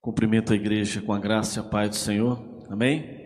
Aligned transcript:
Cumprimento 0.00 0.54
a 0.54 0.56
igreja 0.56 1.02
com 1.02 1.12
a 1.12 1.18
graça 1.18 1.60
e 1.60 1.62
a 1.62 1.68
paz 1.68 1.90
do 1.90 1.96
Senhor. 1.96 2.42
Amém? 2.70 3.20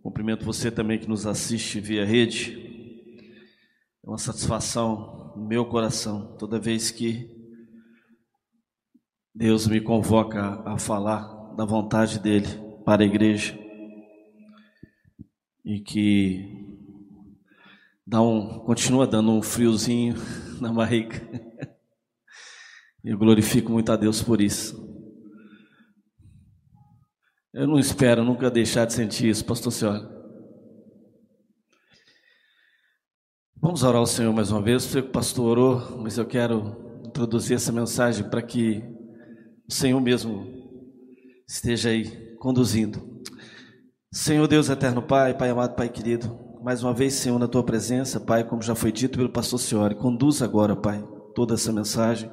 Cumprimento 0.00 0.44
você 0.44 0.70
também 0.70 0.96
que 0.96 1.08
nos 1.08 1.26
assiste 1.26 1.80
via 1.80 2.04
rede. 2.04 2.56
É 4.04 4.08
uma 4.08 4.16
satisfação 4.16 5.34
no 5.34 5.44
meu 5.44 5.66
coração 5.66 6.36
toda 6.38 6.60
vez 6.60 6.92
que 6.92 7.28
Deus 9.34 9.66
me 9.66 9.80
convoca 9.80 10.62
a 10.64 10.78
falar 10.78 11.54
da 11.56 11.64
vontade 11.64 12.20
dele 12.20 12.46
para 12.84 13.02
a 13.02 13.06
igreja. 13.06 13.58
E 15.64 15.80
que 15.80 16.78
dá 18.06 18.22
um, 18.22 18.60
continua 18.60 19.04
dando 19.04 19.32
um 19.32 19.42
friozinho 19.42 20.14
na 20.62 20.72
barriga. 20.72 21.20
Eu 23.02 23.18
glorifico 23.18 23.72
muito 23.72 23.90
a 23.90 23.96
Deus 23.96 24.22
por 24.22 24.40
isso. 24.40 24.85
Eu 27.56 27.66
não 27.66 27.78
espero 27.78 28.22
nunca 28.22 28.50
deixar 28.50 28.84
de 28.84 28.92
sentir 28.92 29.30
isso, 29.30 29.42
pastor 29.42 29.72
senhora. 29.72 30.06
Vamos 33.56 33.82
orar 33.82 33.96
ao 33.96 34.06
Senhor 34.06 34.30
mais 34.34 34.50
uma 34.50 34.60
vez. 34.60 34.82
Sei 34.82 35.00
que 35.00 35.08
o 35.08 35.10
pastor 35.10 35.46
orou, 35.46 35.98
mas 36.02 36.18
eu 36.18 36.26
quero 36.26 37.00
introduzir 37.06 37.56
essa 37.56 37.72
mensagem 37.72 38.28
para 38.28 38.42
que 38.42 38.84
o 39.66 39.72
Senhor 39.72 39.98
mesmo 40.02 40.46
esteja 41.48 41.88
aí 41.88 42.36
conduzindo. 42.36 43.22
Senhor 44.12 44.46
Deus 44.46 44.68
eterno 44.68 45.00
Pai, 45.00 45.32
Pai 45.32 45.48
amado, 45.48 45.74
Pai 45.76 45.88
querido, 45.88 46.38
mais 46.62 46.82
uma 46.82 46.92
vez, 46.92 47.14
Senhor, 47.14 47.38
na 47.38 47.48
tua 47.48 47.64
presença, 47.64 48.20
Pai, 48.20 48.44
como 48.44 48.60
já 48.60 48.74
foi 48.74 48.92
dito 48.92 49.16
pelo 49.16 49.32
pastor 49.32 49.58
Senhor, 49.58 49.94
conduza 49.94 50.44
agora, 50.44 50.76
Pai, 50.76 51.02
toda 51.34 51.54
essa 51.54 51.72
mensagem 51.72 52.30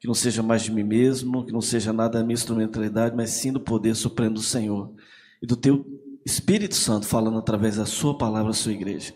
que 0.00 0.06
não 0.06 0.14
seja 0.14 0.42
mais 0.42 0.62
de 0.62 0.72
mim 0.72 0.84
mesmo, 0.84 1.44
que 1.44 1.52
não 1.52 1.60
seja 1.60 1.92
nada 1.92 2.18
da 2.18 2.24
minha 2.24 2.34
instrumentalidade, 2.34 3.16
mas 3.16 3.30
sim 3.30 3.52
do 3.52 3.60
poder 3.60 3.94
supremo 3.96 4.34
do 4.34 4.42
Senhor 4.42 4.94
e 5.42 5.46
do 5.46 5.56
teu 5.56 5.84
Espírito 6.24 6.74
Santo 6.74 7.06
falando 7.06 7.38
através 7.38 7.76
da 7.76 7.86
sua 7.86 8.16
palavra 8.16 8.52
sua 8.52 8.72
igreja. 8.72 9.14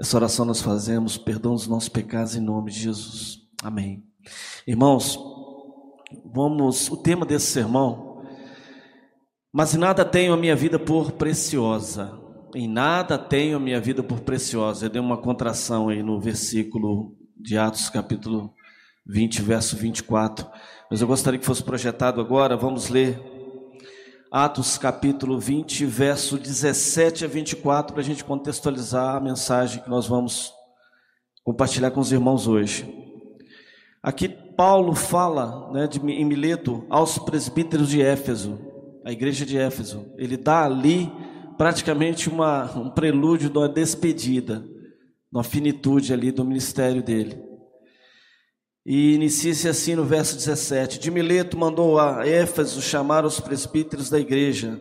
Essa 0.00 0.16
oração 0.16 0.44
nós 0.44 0.62
fazemos, 0.62 1.18
perdão 1.18 1.52
os 1.52 1.66
nossos 1.66 1.88
pecados 1.88 2.34
em 2.34 2.40
nome 2.40 2.70
de 2.70 2.80
Jesus. 2.80 3.40
Amém. 3.62 4.04
Irmãos, 4.66 5.18
vamos, 6.32 6.90
o 6.90 6.96
tema 6.96 7.26
desse 7.26 7.46
sermão, 7.46 8.22
mas 9.52 9.74
em 9.74 9.78
nada 9.78 10.04
tenho 10.04 10.32
a 10.32 10.36
minha 10.36 10.56
vida 10.56 10.78
por 10.78 11.12
preciosa. 11.12 12.18
Em 12.54 12.66
nada 12.66 13.18
tenho 13.18 13.56
a 13.56 13.60
minha 13.60 13.80
vida 13.80 14.02
por 14.02 14.20
preciosa. 14.20 14.86
Eu 14.86 14.90
dei 14.90 15.00
uma 15.00 15.18
contração 15.18 15.88
aí 15.88 16.02
no 16.02 16.20
versículo 16.20 17.16
de 17.36 17.58
Atos, 17.58 17.90
capítulo 17.90 18.54
20, 19.06 19.42
verso 19.42 19.76
24. 19.76 20.46
Mas 20.90 21.00
eu 21.00 21.06
gostaria 21.06 21.38
que 21.38 21.46
fosse 21.46 21.62
projetado 21.62 22.20
agora, 22.20 22.56
vamos 22.56 22.88
ler 22.88 23.20
Atos 24.30 24.76
capítulo 24.76 25.38
20, 25.38 25.86
verso 25.86 26.36
17 26.36 27.24
a 27.24 27.28
24, 27.28 27.92
para 27.94 28.02
a 28.02 28.04
gente 28.04 28.24
contextualizar 28.24 29.14
a 29.14 29.20
mensagem 29.20 29.80
que 29.82 29.88
nós 29.88 30.08
vamos 30.08 30.52
compartilhar 31.44 31.90
com 31.92 32.00
os 32.00 32.10
irmãos 32.10 32.48
hoje. 32.48 32.92
Aqui 34.02 34.28
Paulo 34.28 34.94
fala 34.94 35.72
né, 35.72 35.86
de, 35.86 36.00
em 36.00 36.24
Mileto 36.24 36.84
aos 36.90 37.16
presbíteros 37.18 37.88
de 37.88 38.02
Éfeso, 38.02 38.58
a 39.04 39.12
igreja 39.12 39.46
de 39.46 39.56
Éfeso. 39.56 40.06
Ele 40.16 40.36
dá 40.36 40.64
ali 40.64 41.12
praticamente 41.56 42.28
uma, 42.28 42.76
um 42.76 42.90
prelúdio 42.90 43.48
de 43.50 43.56
uma 43.56 43.68
despedida, 43.68 44.64
uma 45.32 45.44
finitude 45.44 46.12
ali 46.12 46.32
do 46.32 46.44
ministério 46.44 47.02
dele. 47.02 47.53
E 48.86 49.14
inicia-se 49.14 49.66
assim 49.66 49.94
no 49.94 50.04
verso 50.04 50.36
17: 50.36 50.98
De 50.98 51.10
Mileto 51.10 51.56
mandou 51.56 51.98
a 51.98 52.26
Éfeso 52.26 52.82
chamar 52.82 53.24
os 53.24 53.40
presbíteros 53.40 54.10
da 54.10 54.20
igreja. 54.20 54.78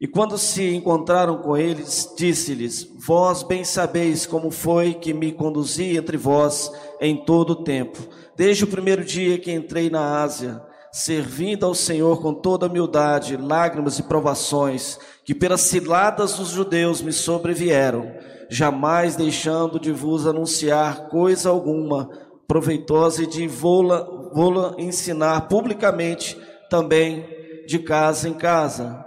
E 0.00 0.08
quando 0.08 0.36
se 0.36 0.74
encontraram 0.74 1.38
com 1.38 1.56
eles, 1.56 2.12
disse-lhes: 2.16 2.90
Vós 2.98 3.44
bem 3.44 3.62
sabeis 3.62 4.26
como 4.26 4.50
foi 4.50 4.94
que 4.94 5.14
me 5.14 5.30
conduzi 5.30 5.96
entre 5.96 6.16
vós 6.16 6.72
em 7.00 7.24
todo 7.24 7.50
o 7.50 7.62
tempo, 7.62 8.00
desde 8.36 8.64
o 8.64 8.66
primeiro 8.66 9.04
dia 9.04 9.38
que 9.38 9.52
entrei 9.52 9.88
na 9.88 10.20
Ásia, 10.20 10.60
servindo 10.92 11.64
ao 11.64 11.76
Senhor 11.76 12.20
com 12.20 12.34
toda 12.34 12.66
humildade, 12.66 13.36
lágrimas 13.36 14.00
e 14.00 14.02
provações, 14.02 14.98
que 15.24 15.32
pelas 15.32 15.60
ciladas 15.60 16.34
dos 16.34 16.48
judeus 16.48 17.00
me 17.00 17.12
sobrevieram, 17.12 18.12
jamais 18.50 19.14
deixando 19.14 19.78
de 19.78 19.92
vos 19.92 20.26
anunciar 20.26 21.08
coisa 21.08 21.50
alguma 21.50 22.23
proveitosa 22.46 23.22
e 23.22 23.26
de 23.26 23.46
vou-la 23.46 24.74
ensinar 24.78 25.42
publicamente 25.42 26.36
também 26.68 27.26
de 27.66 27.78
casa 27.78 28.28
em 28.28 28.34
casa, 28.34 29.04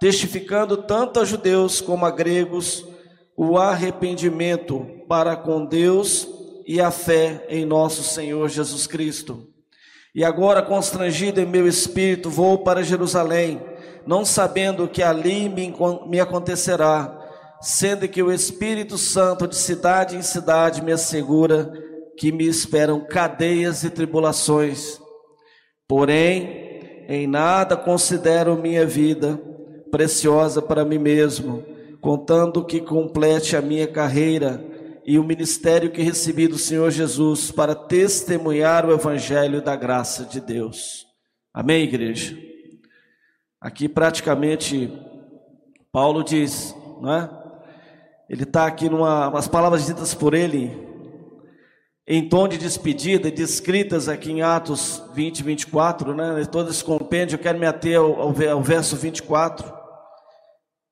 testificando 0.00 0.76
tanto 0.76 1.20
a 1.20 1.24
judeus 1.24 1.80
como 1.80 2.04
a 2.04 2.10
gregos 2.10 2.84
o 3.36 3.56
arrependimento 3.56 4.86
para 5.08 5.36
com 5.36 5.64
Deus 5.64 6.28
e 6.66 6.80
a 6.80 6.90
fé 6.90 7.46
em 7.48 7.64
nosso 7.64 8.02
Senhor 8.02 8.48
Jesus 8.48 8.86
Cristo. 8.86 9.46
E 10.14 10.24
agora, 10.24 10.60
constrangido 10.60 11.40
em 11.40 11.46
meu 11.46 11.68
espírito, 11.68 12.28
vou 12.28 12.58
para 12.58 12.82
Jerusalém, 12.82 13.60
não 14.06 14.24
sabendo 14.24 14.88
que 14.88 15.02
ali 15.02 15.48
me, 15.48 15.72
me 16.06 16.18
acontecerá, 16.18 17.16
sendo 17.60 18.08
que 18.08 18.22
o 18.22 18.32
Espírito 18.32 18.98
Santo 18.98 19.46
de 19.46 19.54
cidade 19.54 20.16
em 20.16 20.22
cidade 20.22 20.82
me 20.82 20.92
assegura 20.92 21.72
que 22.20 22.30
me 22.30 22.46
esperam 22.46 23.00
cadeias 23.00 23.82
e 23.82 23.88
tribulações. 23.88 25.00
Porém, 25.88 27.06
em 27.08 27.26
nada 27.26 27.78
considero 27.78 28.60
minha 28.60 28.84
vida 28.84 29.40
preciosa 29.90 30.60
para 30.60 30.84
mim 30.84 30.98
mesmo, 30.98 31.64
contando 31.98 32.62
que 32.62 32.78
complete 32.78 33.56
a 33.56 33.62
minha 33.62 33.86
carreira 33.86 34.62
e 35.06 35.18
o 35.18 35.24
ministério 35.24 35.90
que 35.90 36.02
recebi 36.02 36.46
do 36.46 36.58
Senhor 36.58 36.90
Jesus 36.90 37.50
para 37.50 37.74
testemunhar 37.74 38.84
o 38.84 38.92
evangelho 38.92 39.62
da 39.62 39.74
graça 39.74 40.26
de 40.26 40.42
Deus. 40.42 41.06
Amém, 41.54 41.84
igreja? 41.84 42.36
Aqui 43.58 43.88
praticamente 43.88 44.92
Paulo 45.90 46.22
diz, 46.22 46.76
não 47.00 47.14
é? 47.14 47.30
Ele 48.28 48.42
está 48.42 48.66
aqui 48.66 48.90
numa, 48.90 49.28
as 49.30 49.48
palavras 49.48 49.86
ditas 49.86 50.12
por 50.12 50.34
ele 50.34 50.89
em 52.12 52.28
tom 52.28 52.48
de 52.48 52.58
despedida, 52.58 53.30
descritas 53.30 54.08
aqui 54.08 54.32
em 54.32 54.42
Atos 54.42 55.00
20, 55.14 55.44
24, 55.44 56.12
né? 56.12 56.44
todo 56.44 56.68
esse 56.68 56.82
compêndio, 56.82 57.36
eu 57.36 57.38
quero 57.38 57.56
me 57.56 57.66
ater 57.66 58.00
ao, 58.00 58.20
ao 58.20 58.62
verso 58.62 58.96
24. 58.96 59.72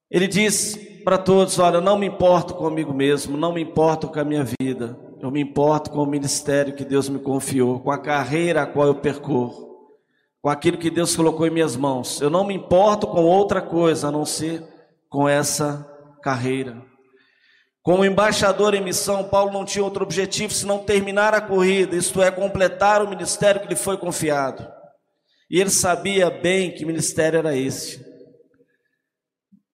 Ele 0.09 0.29
diz 0.29 0.79
para 1.05 1.19
todos: 1.19 1.59
Olha, 1.59 1.81
não 1.81 1.99
me 1.99 2.07
importo 2.07 2.55
comigo 2.55 2.95
mesmo, 2.95 3.37
não 3.37 3.53
me 3.53 3.61
importo 3.61 4.07
com 4.07 4.21
a 4.21 4.25
minha 4.25 4.47
vida, 4.61 4.97
eu 5.21 5.29
me 5.29 5.41
importo 5.41 5.91
com 5.91 6.05
o 6.05 6.07
ministério 6.07 6.77
que 6.77 6.85
Deus 6.85 7.09
me 7.09 7.19
confiou, 7.19 7.81
com 7.81 7.91
a 7.91 7.99
carreira 7.99 8.63
a 8.63 8.67
qual 8.67 8.87
eu 8.87 8.95
percorro, 8.95 9.89
com 10.41 10.49
aquilo 10.49 10.79
que 10.79 10.89
Deus 10.89 11.17
colocou 11.17 11.45
em 11.49 11.51
minhas 11.51 11.75
mãos. 11.75 12.21
Eu 12.21 12.31
não 12.31 12.47
me 12.47 12.55
importo 12.55 13.09
com 13.09 13.25
outra 13.25 13.61
coisa 13.61 14.07
a 14.07 14.13
não 14.13 14.25
ser 14.25 14.63
com 15.09 15.29
essa 15.29 15.85
carreira. 16.23 16.88
Como 17.89 18.05
embaixador 18.05 18.75
em 18.75 18.85
missão, 18.85 19.27
Paulo 19.27 19.51
não 19.51 19.65
tinha 19.65 19.83
outro 19.83 20.03
objetivo 20.05 20.53
senão 20.53 20.79
terminar 20.79 21.33
a 21.33 21.41
corrida, 21.41 21.97
isto 21.97 22.21
é, 22.21 22.31
completar 22.31 23.03
o 23.03 23.09
ministério 23.09 23.63
que 23.63 23.67
lhe 23.67 23.75
foi 23.75 23.97
confiado. 23.97 24.71
E 25.51 25.59
ele 25.59 25.71
sabia 25.71 26.29
bem 26.29 26.71
que 26.71 26.85
ministério 26.85 27.39
era 27.39 27.57
esse. 27.57 28.05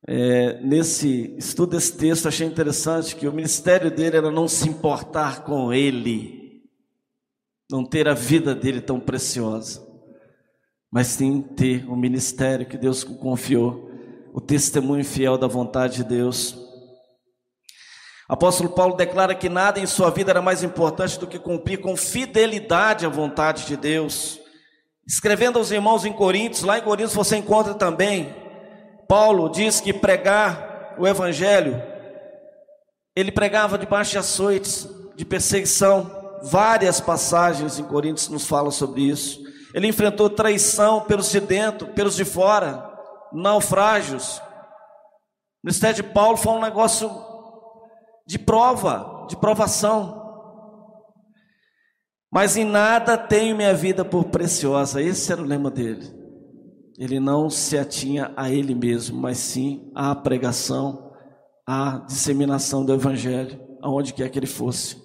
É, 0.06 0.60
nesse 0.60 1.34
estudo 1.36 1.70
desse 1.70 1.96
texto, 1.96 2.28
achei 2.28 2.46
interessante 2.46 3.16
que 3.16 3.26
o 3.26 3.32
ministério 3.32 3.90
dele 3.90 4.18
era 4.18 4.30
não 4.30 4.46
se 4.46 4.68
importar 4.68 5.42
com 5.42 5.72
ele, 5.72 6.62
não 7.68 7.84
ter 7.84 8.06
a 8.06 8.14
vida 8.14 8.54
dele 8.54 8.80
tão 8.80 9.00
preciosa, 9.00 9.84
mas 10.88 11.08
sim 11.08 11.42
ter 11.42 11.84
o 11.90 11.96
ministério 11.96 12.64
que 12.64 12.78
Deus 12.78 13.02
confiou, 13.02 13.90
o 14.32 14.40
testemunho 14.40 15.04
fiel 15.04 15.36
da 15.36 15.48
vontade 15.48 15.96
de 15.96 16.04
Deus 16.04 16.63
Apóstolo 18.34 18.70
Paulo 18.70 18.96
declara 18.96 19.32
que 19.32 19.48
nada 19.48 19.78
em 19.78 19.86
sua 19.86 20.10
vida 20.10 20.32
era 20.32 20.42
mais 20.42 20.64
importante 20.64 21.18
do 21.20 21.26
que 21.26 21.38
cumprir 21.38 21.80
com 21.80 21.96
fidelidade 21.96 23.06
a 23.06 23.08
vontade 23.08 23.64
de 23.64 23.76
Deus. 23.76 24.40
Escrevendo 25.06 25.56
aos 25.56 25.70
irmãos 25.70 26.04
em 26.04 26.12
Coríntios, 26.12 26.64
lá 26.64 26.76
em 26.76 26.82
Coríntios 26.82 27.14
você 27.14 27.36
encontra 27.36 27.74
também, 27.74 28.34
Paulo 29.06 29.48
diz 29.48 29.80
que 29.80 29.92
pregar 29.92 30.96
o 30.98 31.06
Evangelho, 31.06 31.80
ele 33.14 33.30
pregava 33.30 33.78
debaixo 33.78 34.10
de 34.10 34.18
açoites, 34.18 34.88
de 35.14 35.24
perseguição, 35.24 36.10
várias 36.42 37.00
passagens 37.00 37.78
em 37.78 37.84
Coríntios 37.84 38.28
nos 38.28 38.48
falam 38.48 38.72
sobre 38.72 39.02
isso. 39.02 39.38
Ele 39.72 39.86
enfrentou 39.86 40.28
traição 40.28 41.02
pelos 41.02 41.30
de 41.30 41.38
dentro, 41.38 41.86
pelos 41.88 42.16
de 42.16 42.24
fora, 42.24 42.84
naufrágios. 43.32 44.38
O 44.38 45.66
ministério 45.66 45.96
de 45.96 46.02
Paulo 46.02 46.36
foi 46.36 46.52
um 46.52 46.60
negócio 46.60 47.08
de 48.26 48.38
prova, 48.38 49.26
de 49.28 49.36
provação. 49.36 50.22
Mas 52.30 52.56
em 52.56 52.64
nada 52.64 53.16
tenho 53.16 53.56
minha 53.56 53.74
vida 53.74 54.04
por 54.04 54.24
preciosa. 54.24 55.00
Esse 55.00 55.30
era 55.30 55.40
o 55.40 55.46
lema 55.46 55.70
dele. 55.70 56.12
ele 56.98 57.18
não 57.18 57.50
se 57.50 57.76
atinha 57.76 58.32
a 58.36 58.50
ele 58.50 58.74
mesmo, 58.74 59.20
mas 59.20 59.38
sim 59.38 59.90
à 59.94 60.14
pregação, 60.14 61.12
à 61.66 61.98
disseminação 62.06 62.84
do 62.84 62.92
evangelho, 62.92 63.60
aonde 63.82 64.12
quer 64.12 64.28
que 64.30 64.38
ele 64.38 64.46
fosse. 64.46 65.02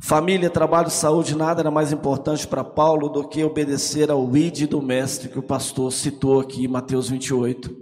Família, 0.00 0.50
trabalho, 0.50 0.90
saúde, 0.90 1.36
nada 1.36 1.62
era 1.62 1.70
mais 1.70 1.90
importante 1.90 2.46
para 2.46 2.62
Paulo 2.62 3.08
do 3.08 3.26
que 3.26 3.42
obedecer 3.42 4.10
ao 4.10 4.36
id 4.36 4.66
do 4.66 4.82
mestre 4.82 5.28
que 5.28 5.38
o 5.38 5.42
pastor 5.42 5.90
citou 5.92 6.40
aqui 6.40 6.68
Mateus 6.68 7.08
28. 7.08 7.74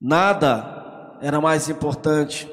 Nada 0.00 0.75
era 1.20 1.40
mais 1.40 1.68
importante. 1.68 2.50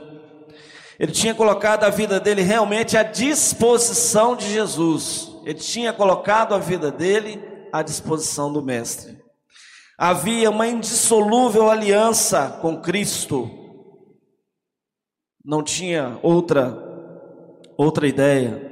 Ele 0.99 1.11
tinha 1.11 1.33
colocado 1.33 1.83
a 1.83 1.89
vida 1.89 2.19
dele 2.19 2.41
realmente 2.41 2.95
à 2.95 3.03
disposição 3.03 4.35
de 4.35 4.51
Jesus. 4.51 5.31
Ele 5.43 5.59
tinha 5.59 5.91
colocado 5.91 6.53
a 6.53 6.59
vida 6.59 6.91
dele 6.91 7.43
à 7.71 7.81
disposição 7.81 8.51
do 8.53 8.61
mestre. 8.61 9.21
Havia 9.97 10.49
uma 10.49 10.67
indissolúvel 10.67 11.69
aliança 11.69 12.57
com 12.61 12.81
Cristo. 12.81 13.49
Não 15.43 15.63
tinha 15.63 16.19
outra 16.21 16.81
outra 17.77 18.07
ideia. 18.07 18.71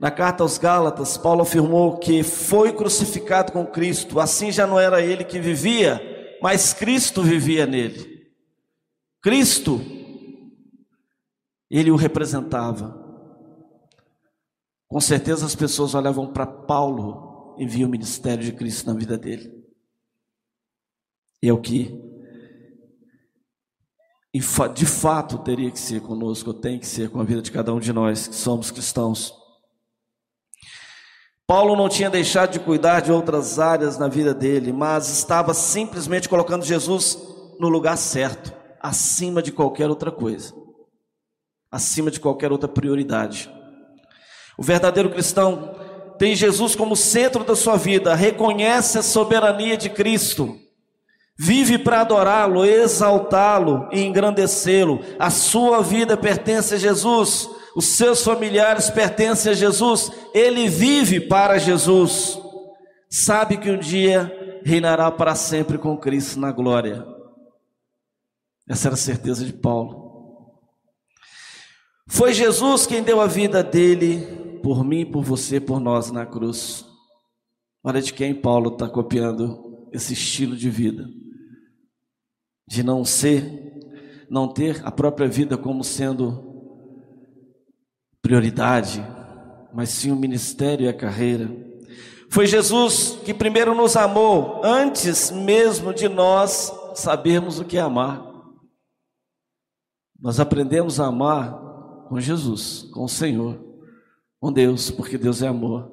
Na 0.00 0.10
carta 0.10 0.42
aos 0.42 0.58
Gálatas, 0.58 1.16
Paulo 1.16 1.42
afirmou 1.42 1.96
que 1.98 2.22
foi 2.22 2.72
crucificado 2.72 3.52
com 3.52 3.64
Cristo, 3.64 4.20
assim 4.20 4.52
já 4.52 4.66
não 4.66 4.78
era 4.78 5.00
ele 5.00 5.24
que 5.24 5.38
vivia, 5.38 6.36
mas 6.42 6.74
Cristo 6.74 7.22
vivia 7.22 7.64
nele. 7.64 8.13
Cristo, 9.24 9.80
ele 11.70 11.90
o 11.90 11.96
representava. 11.96 13.02
Com 14.86 15.00
certeza 15.00 15.46
as 15.46 15.54
pessoas 15.54 15.94
olhavam 15.94 16.30
para 16.30 16.46
Paulo 16.46 17.56
e 17.58 17.66
viam 17.66 17.88
o 17.88 17.90
ministério 17.90 18.44
de 18.44 18.52
Cristo 18.52 18.86
na 18.86 18.92
vida 18.92 19.16
dele. 19.16 19.64
E 21.42 21.48
é 21.48 21.52
o 21.54 21.58
que 21.58 21.98
de 24.74 24.84
fato 24.84 25.38
teria 25.38 25.70
que 25.70 25.80
ser 25.80 26.02
conosco, 26.02 26.52
tem 26.52 26.78
que 26.78 26.86
ser 26.86 27.08
com 27.08 27.18
a 27.18 27.24
vida 27.24 27.40
de 27.40 27.50
cada 27.50 27.72
um 27.72 27.80
de 27.80 27.94
nós 27.94 28.28
que 28.28 28.34
somos 28.34 28.70
cristãos. 28.70 29.32
Paulo 31.46 31.74
não 31.74 31.88
tinha 31.88 32.10
deixado 32.10 32.52
de 32.52 32.60
cuidar 32.60 33.00
de 33.00 33.10
outras 33.10 33.58
áreas 33.58 33.96
na 33.96 34.06
vida 34.06 34.34
dele, 34.34 34.70
mas 34.70 35.08
estava 35.08 35.54
simplesmente 35.54 36.28
colocando 36.28 36.62
Jesus 36.62 37.18
no 37.58 37.70
lugar 37.70 37.96
certo, 37.96 38.63
acima 38.84 39.42
de 39.42 39.50
qualquer 39.50 39.88
outra 39.88 40.12
coisa, 40.12 40.52
acima 41.70 42.10
de 42.10 42.20
qualquer 42.20 42.52
outra 42.52 42.68
prioridade. 42.68 43.50
O 44.58 44.62
verdadeiro 44.62 45.10
cristão 45.10 45.74
tem 46.18 46.36
Jesus 46.36 46.76
como 46.76 46.94
centro 46.94 47.42
da 47.42 47.56
sua 47.56 47.76
vida, 47.76 48.14
reconhece 48.14 48.98
a 48.98 49.02
soberania 49.02 49.76
de 49.76 49.88
Cristo 49.88 50.60
Vive 51.36 51.78
para 51.78 52.00
adorá-lo, 52.00 52.64
exaltá-lo 52.64 53.88
e 53.92 54.00
engrandecê-lo. 54.04 55.00
A 55.18 55.30
sua 55.30 55.82
vida 55.82 56.16
pertence 56.16 56.74
a 56.74 56.78
Jesus, 56.78 57.48
os 57.74 57.86
seus 57.86 58.22
familiares 58.22 58.88
pertencem 58.88 59.50
a 59.50 59.54
Jesus, 59.54 60.12
ele 60.32 60.68
vive 60.68 61.20
para 61.20 61.58
Jesus. 61.58 62.38
Sabe 63.10 63.56
que 63.56 63.70
um 63.70 63.78
dia 63.78 64.32
reinará 64.64 65.10
para 65.10 65.34
sempre 65.34 65.76
com 65.76 65.96
Cristo 65.96 66.38
na 66.38 66.52
glória. 66.52 67.13
Essa 68.68 68.88
era 68.88 68.94
a 68.94 68.98
certeza 68.98 69.44
de 69.44 69.52
Paulo. 69.52 70.60
Foi 72.06 72.32
Jesus 72.32 72.86
quem 72.86 73.02
deu 73.02 73.20
a 73.20 73.26
vida 73.26 73.62
dele 73.62 74.60
por 74.62 74.84
mim, 74.84 75.04
por 75.04 75.22
você, 75.22 75.60
por 75.60 75.80
nós 75.80 76.10
na 76.10 76.24
cruz. 76.24 76.84
Olha 77.82 78.00
de 78.00 78.12
quem 78.12 78.34
Paulo 78.34 78.72
está 78.72 78.88
copiando 78.88 79.88
esse 79.92 80.12
estilo 80.12 80.56
de 80.56 80.70
vida 80.70 81.06
de 82.66 82.82
não 82.82 83.04
ser, 83.04 84.26
não 84.28 84.48
ter 84.48 84.80
a 84.84 84.90
própria 84.90 85.28
vida 85.28 85.56
como 85.56 85.84
sendo 85.84 86.52
prioridade, 88.22 89.04
mas 89.72 89.90
sim 89.90 90.10
o 90.10 90.16
ministério 90.16 90.86
e 90.86 90.88
a 90.88 90.94
carreira. 90.94 91.50
Foi 92.30 92.46
Jesus 92.46 93.18
que 93.24 93.34
primeiro 93.34 93.74
nos 93.74 93.96
amou, 93.96 94.60
antes 94.64 95.30
mesmo 95.30 95.92
de 95.92 96.08
nós 96.08 96.72
sabermos 96.94 97.60
o 97.60 97.64
que 97.64 97.76
é 97.76 97.80
amar. 97.80 98.33
Nós 100.24 100.40
aprendemos 100.40 100.98
a 100.98 101.08
amar 101.08 101.52
com 102.08 102.18
Jesus, 102.18 102.88
com 102.94 103.04
o 103.04 103.08
Senhor, 103.08 103.62
com 104.40 104.50
Deus, 104.50 104.90
porque 104.90 105.18
Deus 105.18 105.42
é 105.42 105.48
amor. 105.48 105.92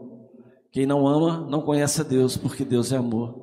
Quem 0.72 0.86
não 0.86 1.06
ama 1.06 1.46
não 1.50 1.62
conhece 1.62 2.00
a 2.00 2.04
Deus, 2.06 2.38
porque 2.38 2.64
Deus 2.64 2.94
é 2.94 2.96
amor. 2.96 3.36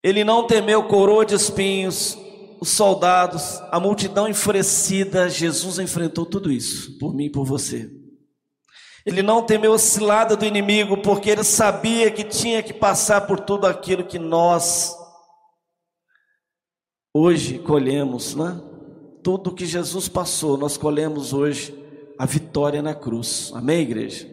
Ele 0.00 0.22
não 0.22 0.46
temeu 0.46 0.84
coroa 0.84 1.26
de 1.26 1.34
espinhos, 1.34 2.16
os 2.60 2.68
soldados, 2.68 3.60
a 3.72 3.80
multidão 3.80 4.28
enfurecida. 4.28 5.28
Jesus 5.28 5.80
enfrentou 5.80 6.24
tudo 6.24 6.52
isso 6.52 6.96
por 7.00 7.12
mim 7.12 7.24
e 7.24 7.32
por 7.32 7.44
você. 7.44 7.90
Ele 9.04 9.22
não 9.24 9.42
temeu 9.42 9.74
a 9.74 9.78
cilada 9.80 10.36
do 10.36 10.44
inimigo, 10.44 10.98
porque 10.98 11.30
ele 11.30 11.42
sabia 11.42 12.12
que 12.12 12.22
tinha 12.22 12.62
que 12.62 12.72
passar 12.72 13.22
por 13.22 13.40
tudo 13.40 13.66
aquilo 13.66 14.04
que 14.04 14.20
nós 14.20 15.02
hoje 17.14 17.60
colhemos, 17.60 18.34
né? 18.34 18.60
Tudo 19.22 19.54
que 19.54 19.64
Jesus 19.64 20.08
passou, 20.08 20.58
nós 20.58 20.76
colhemos 20.76 21.32
hoje 21.32 21.72
a 22.18 22.26
vitória 22.26 22.82
na 22.82 22.94
cruz. 22.94 23.52
Amém, 23.54 23.82
igreja? 23.82 24.28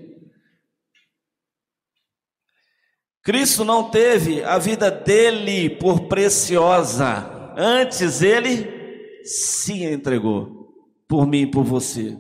Cristo 3.23 3.63
não 3.63 3.91
teve 3.91 4.43
a 4.43 4.57
vida 4.57 4.89
dele 4.89 5.69
por 5.69 6.07
preciosa, 6.07 7.53
antes 7.55 8.23
ele 8.23 9.23
se 9.23 9.83
entregou 9.83 10.73
por 11.07 11.27
mim 11.27 11.41
e 11.41 11.51
por 11.51 11.63
você. 11.63 12.17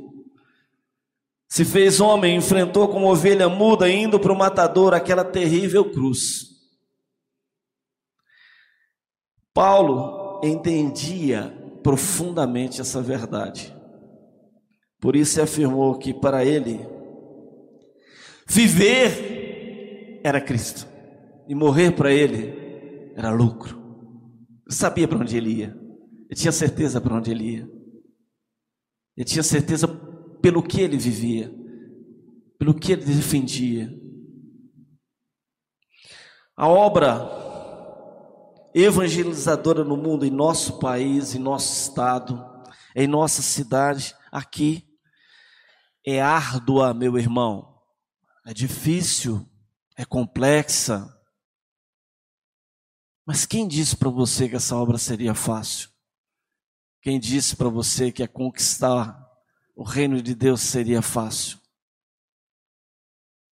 Se 1.49 1.65
fez 1.65 1.99
homem, 1.99 2.37
enfrentou 2.37 2.87
como 2.87 3.11
ovelha 3.11 3.49
muda, 3.49 3.89
indo 3.89 4.19
para 4.19 4.31
o 4.31 4.37
matador 4.37 4.93
aquela 4.93 5.25
terrível 5.25 5.91
cruz. 5.91 6.51
Paulo 9.53 10.20
entendia 10.43 11.51
profundamente 11.83 12.81
essa 12.81 13.01
verdade. 13.01 13.75
Por 14.99 15.15
isso 15.15 15.41
afirmou 15.41 15.97
que 15.97 16.13
para 16.13 16.45
ele 16.45 16.85
viver 18.47 20.19
era 20.23 20.39
Cristo 20.39 20.87
e 21.47 21.55
morrer 21.55 21.91
para 21.91 22.13
ele 22.13 23.11
era 23.15 23.31
lucro. 23.31 23.79
Ele 24.65 24.75
sabia 24.75 25.07
para 25.07 25.17
onde 25.17 25.35
ele 25.35 25.49
ia. 25.49 25.77
Ele 26.29 26.35
tinha 26.35 26.51
certeza 26.51 27.01
para 27.01 27.15
onde 27.15 27.31
ele 27.31 27.55
ia. 27.55 27.69
Ele 29.17 29.25
tinha 29.25 29.43
certeza 29.43 29.87
pelo 30.41 30.63
que 30.63 30.81
ele 30.81 30.97
vivia, 30.97 31.53
pelo 32.57 32.73
que 32.73 32.93
ele 32.93 33.03
defendia. 33.03 33.91
A 36.55 36.67
obra 36.67 37.40
evangelizadora 38.73 39.83
no 39.83 39.97
mundo, 39.97 40.25
em 40.25 40.31
nosso 40.31 40.79
país, 40.79 41.35
em 41.35 41.39
nosso 41.39 41.71
estado, 41.73 42.43
em 42.95 43.07
nossa 43.07 43.41
cidade, 43.41 44.15
aqui, 44.31 44.87
é 46.05 46.21
árdua, 46.21 46.93
meu 46.93 47.17
irmão. 47.17 47.79
É 48.45 48.53
difícil, 48.53 49.47
é 49.95 50.03
complexa, 50.03 51.15
mas 53.25 53.45
quem 53.45 53.67
disse 53.67 53.95
para 53.95 54.09
você 54.09 54.49
que 54.49 54.55
essa 54.55 54.75
obra 54.75 54.97
seria 54.97 55.33
fácil? 55.33 55.89
Quem 57.01 57.19
disse 57.19 57.55
para 57.55 57.69
você 57.69 58.11
que 58.11 58.23
a 58.23 58.27
conquistar 58.27 59.29
o 59.75 59.83
reino 59.83 60.21
de 60.21 60.35
Deus 60.35 60.61
seria 60.61 61.01
fácil? 61.01 61.59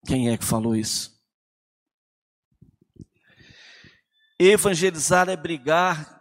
Quem 0.06 0.30
é 0.30 0.38
que 0.38 0.44
falou 0.44 0.76
isso? 0.76 1.17
Evangelizar 4.40 5.30
é 5.30 5.36
brigar 5.36 6.16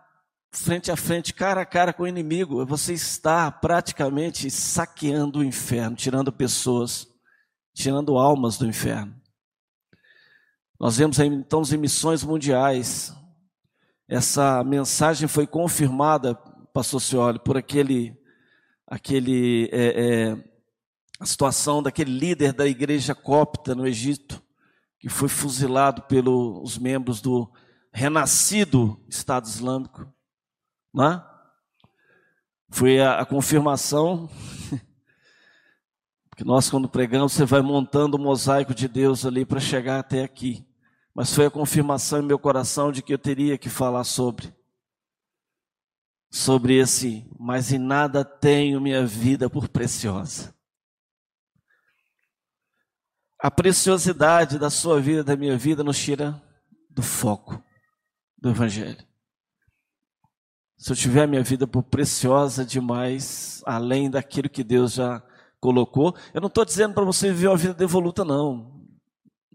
frente 0.51 0.91
a 0.91 0.97
frente, 0.97 1.35
cara 1.35 1.61
a 1.61 1.67
cara 1.67 1.93
com 1.93 2.05
o 2.05 2.09
inimigo. 2.09 2.65
Você 2.65 2.95
está 2.95 3.51
praticamente 3.51 4.51
saqueando 4.51 5.41
o 5.41 5.45
inferno, 5.45 5.95
tirando 5.95 6.33
pessoas, 6.33 7.07
tirando 7.75 8.17
almas 8.17 8.57
do 8.57 8.67
inferno. 8.67 9.15
Nós 10.81 10.97
vemos 10.97 11.19
então 11.19 11.61
as 11.61 11.73
emissões 11.73 12.23
mundiais, 12.23 13.15
essa 14.09 14.65
mensagem 14.65 15.29
foi 15.29 15.47
confirmada, 15.47 16.35
pastor 16.73 17.03
Cioli, 17.03 17.39
por 17.39 17.57
aquele, 17.59 18.17
aquele 18.87 19.69
é, 19.73 20.31
é, 20.31 20.45
a 21.21 21.27
situação 21.27 21.83
daquele 21.83 22.19
líder 22.19 22.55
da 22.55 22.67
igreja 22.67 23.15
copta 23.15 23.75
no 23.75 23.87
Egito, 23.87 24.43
que 24.99 25.09
foi 25.09 25.29
fuzilado 25.29 26.03
pelos 26.03 26.79
membros 26.79 27.21
do 27.21 27.51
renascido 27.97 29.03
Estado 29.09 29.47
Islâmico. 29.47 30.07
Não 30.93 31.13
é? 31.13 31.25
Foi 32.69 33.01
a, 33.01 33.21
a 33.21 33.27
confirmação 33.27 34.29
Que 36.37 36.45
nós, 36.45 36.69
quando 36.69 36.87
pregamos, 36.87 37.33
você 37.33 37.47
vai 37.47 37.63
montando 37.63 38.19
o 38.19 38.21
mosaico 38.21 38.75
de 38.75 38.87
Deus 38.87 39.25
ali 39.25 39.47
para 39.47 39.59
chegar 39.59 39.99
até 39.99 40.23
aqui. 40.23 40.69
Mas 41.15 41.35
foi 41.35 41.47
a 41.47 41.51
confirmação 41.51 42.21
em 42.21 42.27
meu 42.27 42.39
coração 42.39 42.93
de 42.93 43.01
que 43.03 43.15
eu 43.15 43.19
teria 43.19 43.57
que 43.57 43.71
falar 43.71 44.05
sobre. 44.05 44.55
Sobre 46.31 46.75
esse, 46.77 47.27
mas 47.39 47.73
em 47.73 47.79
nada 47.79 48.23
tenho 48.23 48.83
minha 48.83 49.07
vida 49.07 49.49
por 49.49 49.67
preciosa. 49.67 50.55
A 53.41 53.51
preciosidade 53.51 54.59
da 54.59 54.69
sua 54.69 55.01
vida, 55.01 55.25
da 55.25 55.37
minha 55.37 55.57
vida, 55.57 55.83
nos 55.83 55.99
tira 55.99 56.43
do 56.91 57.03
foco 57.03 57.65
do 58.39 58.51
Evangelho. 58.51 59.05
Se 60.77 60.93
eu 60.93 60.97
tiver 60.97 61.27
minha 61.27 61.43
vida 61.43 61.67
por 61.67 61.83
preciosa 61.83 62.65
demais, 62.65 63.63
além 63.65 64.11
daquilo 64.11 64.49
que 64.49 64.63
Deus 64.63 64.93
já 64.95 65.23
colocou, 65.59 66.15
eu 66.35 66.41
não 66.41 66.49
estou 66.49 66.65
dizendo 66.65 66.95
para 66.95 67.05
você 67.05 67.29
viver 67.29 67.49
uma 67.49 67.57
vida 67.57 67.75
devoluta, 67.75 68.25
não. 68.25 68.85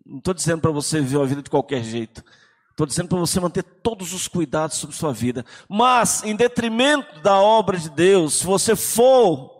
Não 0.05 0.17
estou 0.17 0.33
dizendo 0.33 0.61
para 0.61 0.71
você 0.71 0.99
viver 0.99 1.17
uma 1.17 1.27
vida 1.27 1.43
de 1.43 1.49
qualquer 1.49 1.83
jeito. 1.83 2.23
Estou 2.71 2.87
dizendo 2.87 3.09
para 3.09 3.19
você 3.19 3.39
manter 3.39 3.63
todos 3.63 4.13
os 4.13 4.27
cuidados 4.27 4.77
sobre 4.77 4.95
sua 4.95 5.13
vida. 5.13 5.45
Mas, 5.69 6.23
em 6.23 6.35
detrimento 6.35 7.21
da 7.21 7.35
obra 7.39 7.77
de 7.77 7.89
Deus, 7.89 8.35
se 8.35 8.45
você 8.45 8.75
for 8.75 9.51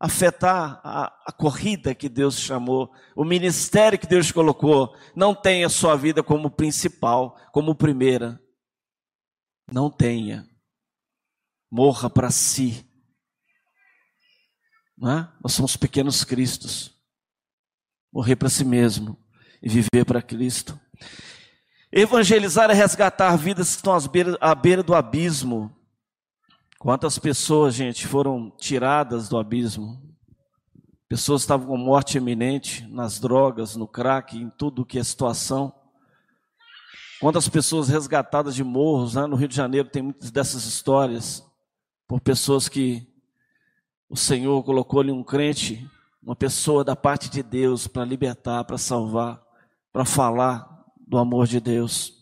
afetar 0.00 0.80
a, 0.82 1.12
a, 1.26 1.32
corrida 1.32 1.94
que 1.94 2.08
Deus 2.08 2.36
chamou, 2.36 2.90
o 3.14 3.24
ministério 3.24 3.98
que 3.98 4.06
Deus 4.06 4.32
colocou, 4.32 4.92
não 5.14 5.34
tenha 5.34 5.68
sua 5.68 5.94
vida 5.94 6.22
como 6.22 6.50
principal, 6.50 7.36
como 7.52 7.74
primeira. 7.74 8.40
Não 9.72 9.90
tenha. 9.90 10.46
Morra 11.70 12.10
para 12.10 12.30
si. 12.30 12.86
É? 15.02 15.26
Nós 15.42 15.52
somos 15.52 15.76
pequenos 15.76 16.22
cristos. 16.22 16.94
Morrer 18.12 18.36
para 18.36 18.50
si 18.50 18.64
mesmo 18.64 19.16
e 19.62 19.68
viver 19.68 20.04
para 20.04 20.20
Cristo. 20.20 20.78
Evangelizar 21.90 22.70
é 22.70 22.74
resgatar 22.74 23.36
vidas 23.36 23.70
que 23.70 23.76
estão 23.76 23.96
à 24.40 24.54
beira 24.54 24.82
do 24.82 24.94
abismo. 24.94 25.74
Quantas 26.78 27.18
pessoas, 27.18 27.74
gente, 27.74 28.06
foram 28.06 28.50
tiradas 28.50 29.28
do 29.28 29.38
abismo? 29.38 30.02
Pessoas 31.08 31.42
estavam 31.42 31.66
com 31.66 31.76
morte 31.76 32.18
iminente 32.18 32.86
nas 32.88 33.20
drogas, 33.20 33.76
no 33.76 33.86
crack, 33.86 34.36
em 34.36 34.50
tudo 34.50 34.84
que 34.84 34.98
é 34.98 35.04
situação. 35.04 35.72
Quantas 37.22 37.48
pessoas 37.48 37.88
resgatadas 37.88 38.52
de 38.52 38.64
morros, 38.64 39.14
né? 39.14 39.26
no 39.26 39.36
Rio 39.36 39.46
de 39.46 39.54
Janeiro 39.54 39.88
tem 39.88 40.02
muitas 40.02 40.32
dessas 40.32 40.64
histórias, 40.64 41.40
por 42.08 42.20
pessoas 42.20 42.68
que 42.68 43.06
o 44.10 44.16
Senhor 44.16 44.60
colocou-lhe 44.64 45.12
um 45.12 45.22
crente, 45.22 45.88
uma 46.20 46.34
pessoa 46.34 46.82
da 46.82 46.96
parte 46.96 47.30
de 47.30 47.40
Deus 47.40 47.86
para 47.86 48.04
libertar, 48.04 48.64
para 48.64 48.76
salvar, 48.76 49.40
para 49.92 50.04
falar 50.04 50.66
do 50.98 51.16
amor 51.16 51.46
de 51.46 51.60
Deus. 51.60 52.12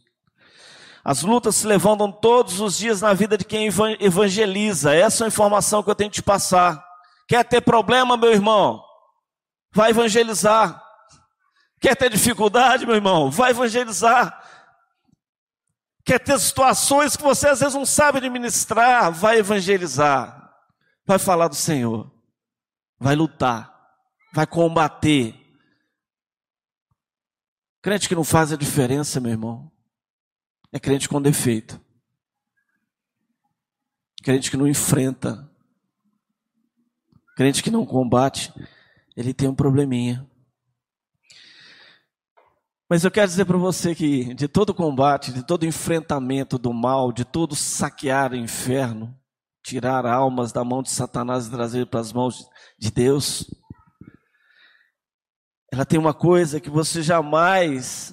As 1.03 1.23
lutas 1.23 1.57
se 1.57 1.67
levantam 1.67 2.13
todos 2.13 2.61
os 2.61 2.77
dias 2.77 3.01
na 3.01 3.15
vida 3.15 3.39
de 3.39 3.45
quem 3.47 3.71
evangeliza. 4.01 4.95
Essa 4.95 5.25
é 5.25 5.25
a 5.25 5.29
informação 5.29 5.83
que 5.83 5.89
eu 5.89 5.95
tenho 5.95 6.11
que 6.11 6.17
te 6.17 6.23
passar. 6.23 6.85
Quer 7.27 7.43
ter 7.47 7.63
problema, 7.63 8.19
meu 8.19 8.33
irmão? 8.33 8.85
Vai 9.73 9.93
evangelizar. 9.93 10.79
Quer 11.81 11.97
ter 11.97 12.11
dificuldade, 12.11 12.85
meu 12.85 12.97
irmão? 12.97 13.31
Vai 13.31 13.53
evangelizar. 13.53 14.40
Quer 16.11 16.19
ter 16.19 16.41
situações 16.41 17.17
que 17.17 17.23
você 17.23 17.47
às 17.47 17.61
vezes 17.61 17.75
não 17.75 17.87
sabe 17.87 18.19
administrar? 18.19 19.13
Vai 19.13 19.39
evangelizar 19.39 20.41
vai 21.11 21.19
falar 21.19 21.49
do 21.49 21.57
Senhor, 21.57 22.09
vai 22.97 23.17
lutar, 23.17 23.77
vai 24.33 24.47
combater. 24.47 25.35
Crente 27.83 28.09
que 28.09 28.15
não 28.15 28.23
faz 28.23 28.53
a 28.53 28.57
diferença, 28.57 29.21
meu 29.21 29.33
irmão, 29.33 29.73
é 30.71 30.79
crente 30.79 31.09
com 31.09 31.21
defeito. 31.21 31.81
Crente 34.23 34.53
que 34.53 34.57
não 34.57 34.69
enfrenta, 34.69 35.51
crente 37.37 37.61
que 37.61 37.73
não 37.73 37.85
combate, 37.85 38.53
ele 39.17 39.35
tem 39.35 39.49
um 39.49 39.55
probleminha. 39.55 40.30
Mas 42.91 43.05
eu 43.05 43.11
quero 43.13 43.29
dizer 43.29 43.45
para 43.45 43.57
você 43.57 43.95
que 43.95 44.35
de 44.35 44.49
todo 44.49 44.75
combate, 44.75 45.33
de 45.33 45.47
todo 45.47 45.65
enfrentamento 45.65 46.59
do 46.59 46.75
mal, 46.75 47.13
de 47.13 47.25
todo 47.25 47.55
saquear 47.55 48.33
o 48.33 48.37
inferno, 48.37 49.17
tirar 49.63 50.05
almas 50.05 50.51
da 50.51 50.65
mão 50.65 50.83
de 50.83 50.91
Satanás 50.91 51.47
e 51.47 51.51
trazer 51.53 51.87
para 51.87 52.01
as 52.01 52.13
mãos 52.13 52.49
de 52.77 52.91
Deus. 52.91 53.45
Ela 55.73 55.87
tem 55.87 56.01
uma 56.01 56.13
coisa 56.13 56.59
que 56.59 56.69
você 56.69 57.01
jamais 57.01 58.13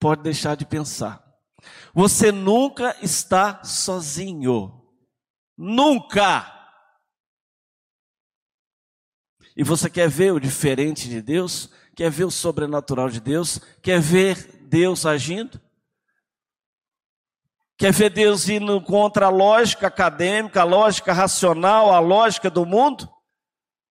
pode 0.00 0.24
deixar 0.24 0.56
de 0.56 0.66
pensar. 0.66 1.24
Você 1.94 2.32
nunca 2.32 2.96
está 3.00 3.62
sozinho. 3.62 4.82
Nunca! 5.56 6.56
E 9.56 9.62
você 9.62 9.88
quer 9.88 10.08
ver 10.08 10.32
o 10.32 10.40
diferente 10.40 11.08
de 11.08 11.22
Deus? 11.22 11.70
Quer 11.98 12.12
ver 12.12 12.26
o 12.26 12.30
sobrenatural 12.30 13.10
de 13.10 13.18
Deus? 13.18 13.58
Quer 13.82 14.00
ver 14.00 14.36
Deus 14.68 15.04
agindo? 15.04 15.60
Quer 17.76 17.92
ver 17.92 18.08
Deus 18.08 18.48
indo 18.48 18.80
contra 18.80 19.26
a 19.26 19.30
lógica 19.30 19.88
acadêmica, 19.88 20.60
a 20.60 20.64
lógica 20.64 21.12
racional, 21.12 21.92
a 21.92 21.98
lógica 21.98 22.48
do 22.48 22.64
mundo? 22.64 23.12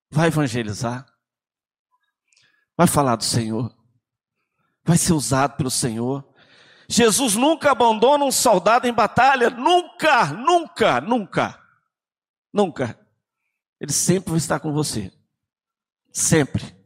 Vai 0.09 0.27
evangelizar. 0.27 1.05
Vai 2.77 2.87
falar 2.87 3.17
do 3.17 3.25
Senhor. 3.25 3.75
Vai 4.85 4.97
ser 4.97 5.11
usado 5.11 5.57
pelo 5.57 5.69
Senhor. 5.69 6.25
Jesus 6.87 7.35
nunca 7.35 7.71
abandona 7.71 8.23
um 8.23 8.31
soldado 8.31 8.87
em 8.87 8.93
batalha. 8.93 9.49
Nunca, 9.49 10.27
nunca, 10.27 11.01
nunca. 11.01 11.61
Nunca. 12.53 12.97
Ele 13.81 13.91
sempre 13.91 14.29
vai 14.29 14.37
estar 14.37 14.61
com 14.61 14.71
você. 14.71 15.11
Sempre. 16.13 16.76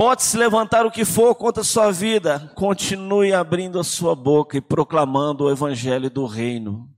Pode 0.00 0.22
se 0.22 0.38
levantar 0.38 0.86
o 0.86 0.90
que 0.90 1.04
for 1.04 1.34
contra 1.34 1.60
a 1.60 1.64
sua 1.64 1.92
vida, 1.92 2.50
continue 2.56 3.34
abrindo 3.34 3.78
a 3.78 3.84
sua 3.84 4.16
boca 4.16 4.56
e 4.56 4.60
proclamando 4.62 5.44
o 5.44 5.50
evangelho 5.50 6.08
do 6.08 6.24
reino. 6.24 6.90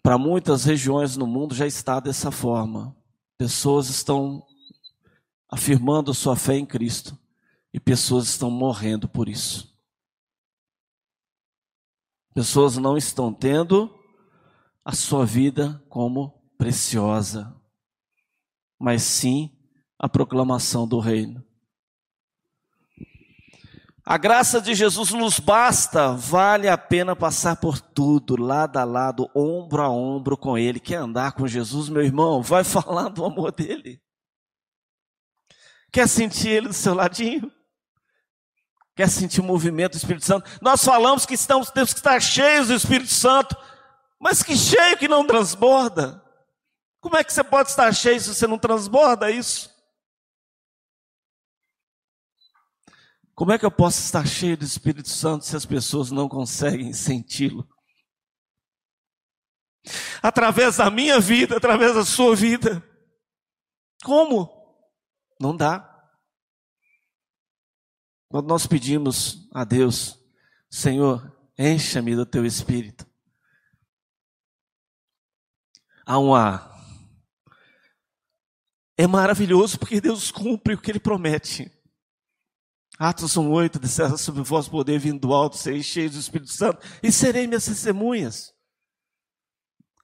Para 0.00 0.16
muitas 0.16 0.64
regiões 0.64 1.16
no 1.16 1.26
mundo 1.26 1.52
já 1.52 1.66
está 1.66 1.98
dessa 1.98 2.30
forma. 2.30 2.96
Pessoas 3.36 3.88
estão 3.88 4.46
afirmando 5.50 6.14
sua 6.14 6.36
fé 6.36 6.54
em 6.54 6.64
Cristo 6.64 7.18
e 7.74 7.80
pessoas 7.80 8.28
estão 8.28 8.48
morrendo 8.48 9.08
por 9.08 9.28
isso. 9.28 9.76
Pessoas 12.32 12.76
não 12.76 12.96
estão 12.96 13.34
tendo 13.34 13.92
a 14.84 14.94
sua 14.94 15.26
vida 15.26 15.84
como 15.88 16.40
preciosa, 16.56 17.52
mas 18.78 19.02
sim 19.02 19.57
a 19.98 20.08
proclamação 20.08 20.86
do 20.86 20.98
reino. 21.00 21.44
A 24.10 24.16
graça 24.16 24.58
de 24.58 24.74
Jesus 24.74 25.10
nos 25.10 25.38
basta, 25.38 26.12
vale 26.14 26.66
a 26.66 26.78
pena 26.78 27.14
passar 27.14 27.56
por 27.56 27.78
tudo, 27.78 28.40
lado 28.40 28.78
a 28.78 28.84
lado, 28.84 29.30
ombro 29.34 29.82
a 29.82 29.90
ombro 29.90 30.34
com 30.34 30.56
Ele. 30.56 30.80
Quer 30.80 30.96
andar 30.96 31.32
com 31.32 31.46
Jesus, 31.46 31.90
meu 31.90 32.02
irmão? 32.02 32.42
Vai 32.42 32.64
falar 32.64 33.10
do 33.10 33.22
amor 33.22 33.52
dele. 33.52 34.00
Quer 35.92 36.08
sentir 36.08 36.48
Ele 36.48 36.68
do 36.68 36.74
seu 36.74 36.94
ladinho? 36.94 37.52
Quer 38.96 39.10
sentir 39.10 39.42
o 39.42 39.44
movimento 39.44 39.92
do 39.92 39.98
Espírito 39.98 40.24
Santo? 40.24 40.50
Nós 40.62 40.82
falamos 40.82 41.26
que 41.26 41.34
estamos, 41.34 41.70
temos 41.70 41.92
que 41.92 41.98
estar 41.98 42.18
cheios 42.18 42.68
do 42.68 42.74
Espírito 42.74 43.12
Santo, 43.12 43.54
mas 44.18 44.42
que 44.42 44.56
cheio 44.56 44.96
que 44.96 45.06
não 45.06 45.26
transborda. 45.26 46.22
Como 46.98 47.16
é 47.16 47.22
que 47.22 47.32
você 47.32 47.44
pode 47.44 47.68
estar 47.68 47.92
cheio 47.92 48.18
se 48.18 48.34
você 48.34 48.46
não 48.46 48.58
transborda 48.58 49.30
isso? 49.30 49.77
Como 53.38 53.52
é 53.52 53.58
que 53.58 53.64
eu 53.64 53.70
posso 53.70 54.00
estar 54.00 54.26
cheio 54.26 54.56
do 54.56 54.64
Espírito 54.64 55.08
Santo 55.08 55.44
se 55.44 55.54
as 55.54 55.64
pessoas 55.64 56.10
não 56.10 56.28
conseguem 56.28 56.92
senti-lo? 56.92 57.64
Através 60.20 60.78
da 60.78 60.90
minha 60.90 61.20
vida, 61.20 61.56
através 61.56 61.94
da 61.94 62.04
sua 62.04 62.34
vida. 62.34 62.82
Como? 64.02 64.50
Não 65.40 65.56
dá. 65.56 65.88
Quando 68.28 68.48
nós 68.48 68.66
pedimos 68.66 69.48
a 69.54 69.62
Deus, 69.62 70.18
Senhor, 70.68 71.32
encha-me 71.56 72.16
do 72.16 72.26
teu 72.26 72.44
espírito. 72.44 73.06
Há 76.04 76.18
uma. 76.18 76.76
É 78.96 79.06
maravilhoso 79.06 79.78
porque 79.78 80.00
Deus 80.00 80.32
cumpre 80.32 80.74
o 80.74 80.80
que 80.80 80.90
Ele 80.90 80.98
promete. 80.98 81.77
Atos 82.98 83.34
1,8, 83.34 83.78
descerra 83.78 84.16
sobre 84.16 84.42
vós 84.42 84.68
poder 84.68 84.98
vindo 84.98 85.20
do 85.20 85.32
alto, 85.32 85.56
sereis 85.56 85.86
cheios 85.86 86.12
do 86.12 86.18
Espírito 86.18 86.50
Santo 86.50 86.84
e 87.02 87.12
serei 87.12 87.46
minhas 87.46 87.64
testemunhas. 87.64 88.52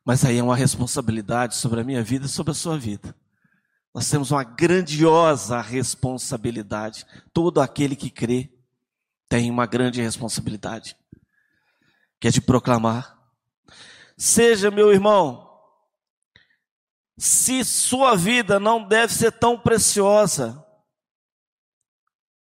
Mas 0.05 0.25
aí 0.25 0.39
é 0.39 0.43
uma 0.43 0.55
responsabilidade 0.55 1.57
sobre 1.57 1.81
a 1.81 1.85
minha 1.85 2.05
vida 2.05 2.27
e 2.27 2.29
sobre 2.29 2.53
a 2.53 2.55
sua 2.55 2.79
vida. 2.79 3.17
Nós 3.93 4.09
temos 4.09 4.31
uma 4.31 4.45
grandiosa 4.45 5.61
responsabilidade. 5.61 7.07
Todo 7.33 7.61
aquele 7.61 7.97
que 7.97 8.11
crê 8.11 8.53
tem 9.29 9.51
uma 9.51 9.67
grande 9.67 10.01
responsabilidade, 10.01 10.97
que 12.21 12.29
é 12.29 12.31
de 12.31 12.41
proclamar. 12.41 13.19
Seja, 14.17 14.71
meu 14.71 14.93
irmão, 14.93 15.51
se 17.17 17.65
sua 17.65 18.17
vida 18.17 18.61
não 18.61 18.87
deve 18.87 19.13
ser 19.13 19.33
tão 19.33 19.59
preciosa, 19.59 20.64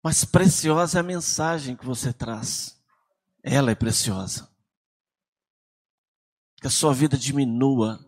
mas 0.03 0.25
preciosa 0.25 0.99
é 0.99 1.01
a 1.01 1.05
mensagem 1.05 1.77
que 1.77 1.85
você 1.85 2.13
traz. 2.13 2.79
Ela 3.43 3.71
é 3.71 3.75
preciosa. 3.75 4.49
Que 6.61 6.67
a 6.67 6.71
sua 6.71 6.93
vida 6.93 7.17
diminua, 7.17 7.99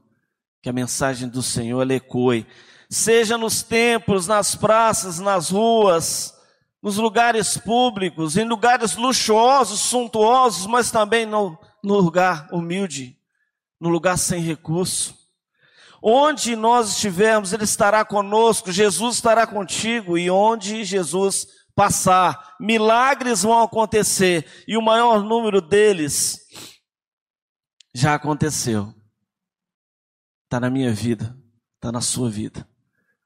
que 0.63 0.69
a 0.69 0.73
mensagem 0.73 1.29
do 1.29 1.43
Senhor 1.43 1.83
ela 1.83 1.95
ecoe, 1.95 2.47
seja 2.89 3.39
nos 3.39 3.63
templos, 3.63 4.27
nas 4.27 4.55
praças, 4.55 5.19
nas 5.19 5.51
ruas, 5.51 6.35
nos 6.83 6.97
lugares 6.97 7.57
públicos, 7.57 8.37
em 8.37 8.45
lugares 8.45 8.97
luxuosos, 8.97 9.81
suntuosos, 9.81 10.67
mas 10.67 10.91
também 10.91 11.27
no, 11.27 11.59
no 11.83 11.97
lugar 11.97 12.49
humilde, 12.53 13.17
no 13.79 13.89
lugar 13.89 14.17
sem 14.17 14.41
recurso. 14.41 15.19
Onde 16.03 16.57
nós 16.57 16.91
estivermos, 16.91 17.53
Ele 17.53 17.65
estará 17.65 18.05
conosco, 18.05 18.73
Jesus 18.73 19.17
estará 19.17 19.47
contigo, 19.47 20.17
e 20.17 20.31
onde 20.31 20.83
Jesus 20.83 21.60
passar, 21.81 22.57
milagres 22.61 23.43
vão 23.43 23.63
acontecer, 23.63 24.47
e 24.69 24.77
o 24.77 24.83
maior 24.83 25.25
número 25.25 25.63
deles 25.63 26.47
já 27.95 28.15
aconteceu. 28.15 28.95
Está 30.45 30.61
na 30.61 30.69
minha 30.69 30.93
vida, 30.93 31.35
está 31.77 31.91
na 31.91 32.03
sua 32.03 32.29
vida. 32.29 32.69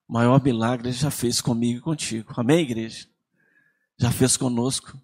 O 0.09 0.13
maior 0.13 0.41
milagre 0.41 0.93
já 0.93 1.11
fez 1.11 1.41
comigo 1.41 1.79
e 1.79 1.83
contigo. 1.83 2.33
Amém, 2.37 2.61
igreja? 2.61 3.09
Já 3.99 4.13
fez 4.13 4.37
conosco. 4.37 4.97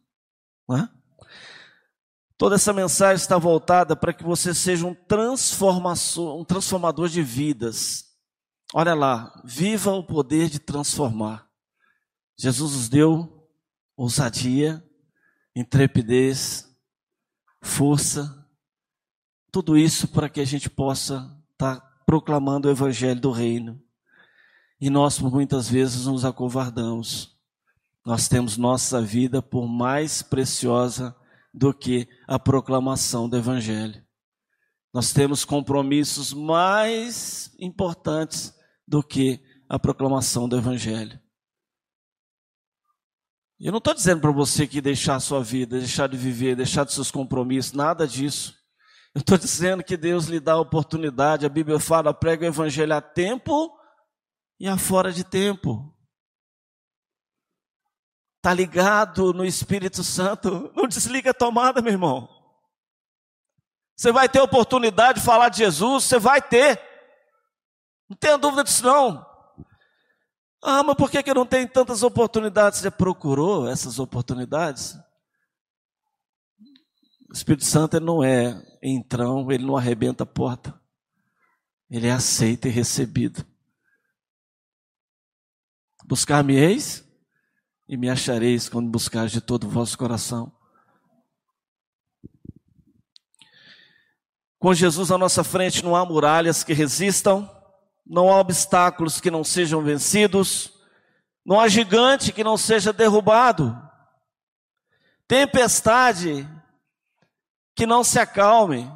Toda 2.38 2.54
essa 2.54 2.73
mensagem 2.73 3.16
está 3.16 3.37
voltada 3.37 3.97
para 3.97 4.12
que 4.12 4.23
você 4.23 4.54
seja 4.54 4.87
um 4.87 4.95
um 4.95 6.45
transformador 6.45 7.09
de 7.09 7.21
vidas. 7.21 8.14
Olha 8.73 8.95
lá, 8.95 9.42
viva 9.45 9.90
o 9.90 10.04
poder 10.04 10.49
de 10.49 10.61
transformar. 10.61 11.50
Jesus 12.38 12.75
nos 12.75 12.88
deu 12.88 13.40
ousadia, 14.02 14.83
intrepidez, 15.54 16.75
força, 17.61 18.49
tudo 19.52 19.76
isso 19.76 20.09
para 20.09 20.26
que 20.26 20.40
a 20.40 20.45
gente 20.45 20.71
possa 20.71 21.38
estar 21.52 21.78
proclamando 22.07 22.66
o 22.66 22.71
evangelho 22.71 23.21
do 23.21 23.30
reino. 23.30 23.78
E 24.80 24.88
nós, 24.88 25.19
muitas 25.19 25.69
vezes, 25.69 26.07
nos 26.07 26.25
acovardamos. 26.25 27.38
Nós 28.02 28.26
temos 28.26 28.57
nossa 28.57 29.02
vida 29.02 29.42
por 29.42 29.69
mais 29.69 30.23
preciosa 30.23 31.14
do 31.52 31.75
que 31.75 32.09
a 32.26 32.38
proclamação 32.38 33.28
do 33.28 33.37
Evangelho. 33.37 34.02
Nós 34.95 35.12
temos 35.12 35.45
compromissos 35.45 36.33
mais 36.33 37.54
importantes 37.61 38.54
do 38.88 39.02
que 39.02 39.45
a 39.69 39.78
proclamação 39.78 40.49
do 40.49 40.57
Evangelho. 40.57 41.21
Eu 43.62 43.73
não 43.73 43.79
estou 43.79 43.93
dizendo 43.93 44.23
para 44.23 44.31
você 44.31 44.67
que 44.67 44.81
deixar 44.81 45.17
a 45.17 45.21
sua 45.21 45.43
vida, 45.43 45.79
deixar 45.79 46.09
de 46.09 46.17
viver, 46.17 46.57
deixar 46.57 46.85
de 46.85 46.95
seus 46.95 47.11
compromissos, 47.11 47.75
nada 47.75 48.09
disso. 48.09 48.59
Eu 49.14 49.21
estou 49.21 49.37
dizendo 49.37 49.85
que 49.85 49.99
Deus 49.99 50.26
lhe 50.26 50.40
dá 50.40 50.55
a 50.55 50.61
oportunidade, 50.61 51.45
a 51.45 51.49
Bíblia 51.50 51.79
fala, 51.79 52.14
prega 52.14 52.47
o 52.47 52.49
Evangelho 52.49 52.95
a 52.95 53.02
tempo 53.02 53.71
e 54.59 54.67
a 54.67 54.79
fora 54.79 55.12
de 55.12 55.25
tempo. 55.25 55.95
Está 58.38 58.55
ligado 58.55 59.35
no 59.35 59.45
Espírito 59.45 60.02
Santo. 60.02 60.73
Não 60.75 60.89
desliga 60.89 61.32
a 61.32 61.35
tomada, 61.35 61.82
meu 61.82 61.93
irmão. 61.93 62.26
Você 63.95 64.11
vai 64.11 64.26
ter 64.26 64.41
oportunidade 64.41 65.21
de 65.21 65.26
falar 65.26 65.50
de 65.50 65.58
Jesus, 65.58 66.04
você 66.04 66.19
vai 66.19 66.41
ter. 66.41 66.80
Não 68.08 68.17
tenha 68.17 68.39
dúvida 68.39 68.65
disso, 68.65 68.82
não. 68.82 69.29
Ah, 70.63 70.83
mas 70.83 70.97
por 70.97 71.11
que, 71.11 71.23
que 71.23 71.33
não 71.33 71.47
tem 71.47 71.67
tantas 71.67 72.03
oportunidades? 72.03 72.81
Você 72.81 72.91
procurou 72.91 73.67
essas 73.67 73.99
oportunidades? 73.99 74.95
O 77.31 77.33
Espírito 77.33 77.65
Santo 77.65 77.97
ele 77.97 78.05
não 78.05 78.23
é 78.23 78.61
entrão, 78.83 79.51
ele 79.51 79.65
não 79.65 79.77
arrebenta 79.77 80.25
a 80.25 80.27
porta. 80.27 80.79
Ele 81.89 82.07
é 82.07 82.13
aceito 82.13 82.69
e 82.69 82.71
recebido. 82.71 83.45
Buscar-me-eis 86.05 87.05
e 87.89 87.97
me 87.97 88.11
achareis 88.11 88.69
quando 88.69 88.91
buscares 88.91 89.33
de 89.33 89.41
todo 89.41 89.65
o 89.65 89.71
vosso 89.71 89.97
coração. 89.97 90.53
Com 94.59 94.75
Jesus 94.75 95.11
à 95.11 95.17
nossa 95.17 95.43
frente 95.43 95.83
não 95.83 95.97
há 95.97 96.05
muralhas 96.05 96.63
que 96.63 96.75
resistam, 96.75 97.49
não 98.11 98.29
há 98.29 98.41
obstáculos 98.41 99.21
que 99.21 99.31
não 99.31 99.45
sejam 99.45 99.85
vencidos, 99.85 100.73
não 101.47 101.61
há 101.61 101.69
gigante 101.69 102.33
que 102.33 102.43
não 102.43 102.57
seja 102.57 102.93
derrubado, 102.93 103.81
tempestade 105.29 106.45
que 107.73 107.87
não 107.87 108.03
se 108.03 108.19
acalme, 108.19 108.91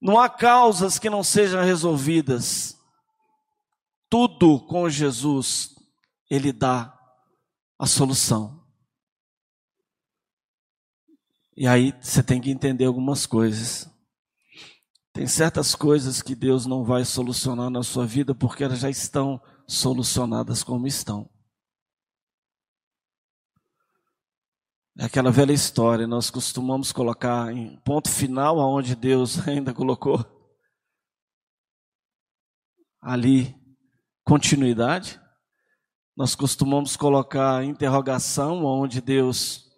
não 0.00 0.18
há 0.18 0.28
causas 0.28 0.98
que 0.98 1.08
não 1.08 1.22
sejam 1.22 1.62
resolvidas. 1.62 2.76
Tudo 4.10 4.58
com 4.66 4.90
Jesus 4.90 5.76
ele 6.28 6.52
dá 6.52 6.92
a 7.78 7.86
solução. 7.86 8.60
E 11.56 11.68
aí 11.68 11.94
você 12.00 12.20
tem 12.20 12.40
que 12.40 12.50
entender 12.50 12.86
algumas 12.86 13.26
coisas. 13.26 13.91
Tem 15.12 15.26
certas 15.26 15.74
coisas 15.74 16.22
que 16.22 16.34
Deus 16.34 16.64
não 16.64 16.84
vai 16.84 17.04
solucionar 17.04 17.68
na 17.68 17.82
sua 17.82 18.06
vida 18.06 18.34
porque 18.34 18.64
elas 18.64 18.78
já 18.78 18.88
estão 18.88 19.40
solucionadas 19.68 20.62
como 20.64 20.86
estão. 20.86 21.30
É 24.98 25.04
aquela 25.04 25.30
velha 25.30 25.52
história, 25.52 26.06
nós 26.06 26.30
costumamos 26.30 26.92
colocar 26.92 27.52
em 27.52 27.78
ponto 27.80 28.10
final 28.10 28.60
aonde 28.60 28.94
Deus 28.94 29.38
ainda 29.48 29.72
colocou 29.72 30.24
ali 33.00 33.54
continuidade. 34.24 35.20
Nós 36.16 36.34
costumamos 36.34 36.96
colocar 36.96 37.64
interrogação 37.64 38.64
onde 38.64 39.00
Deus 39.00 39.70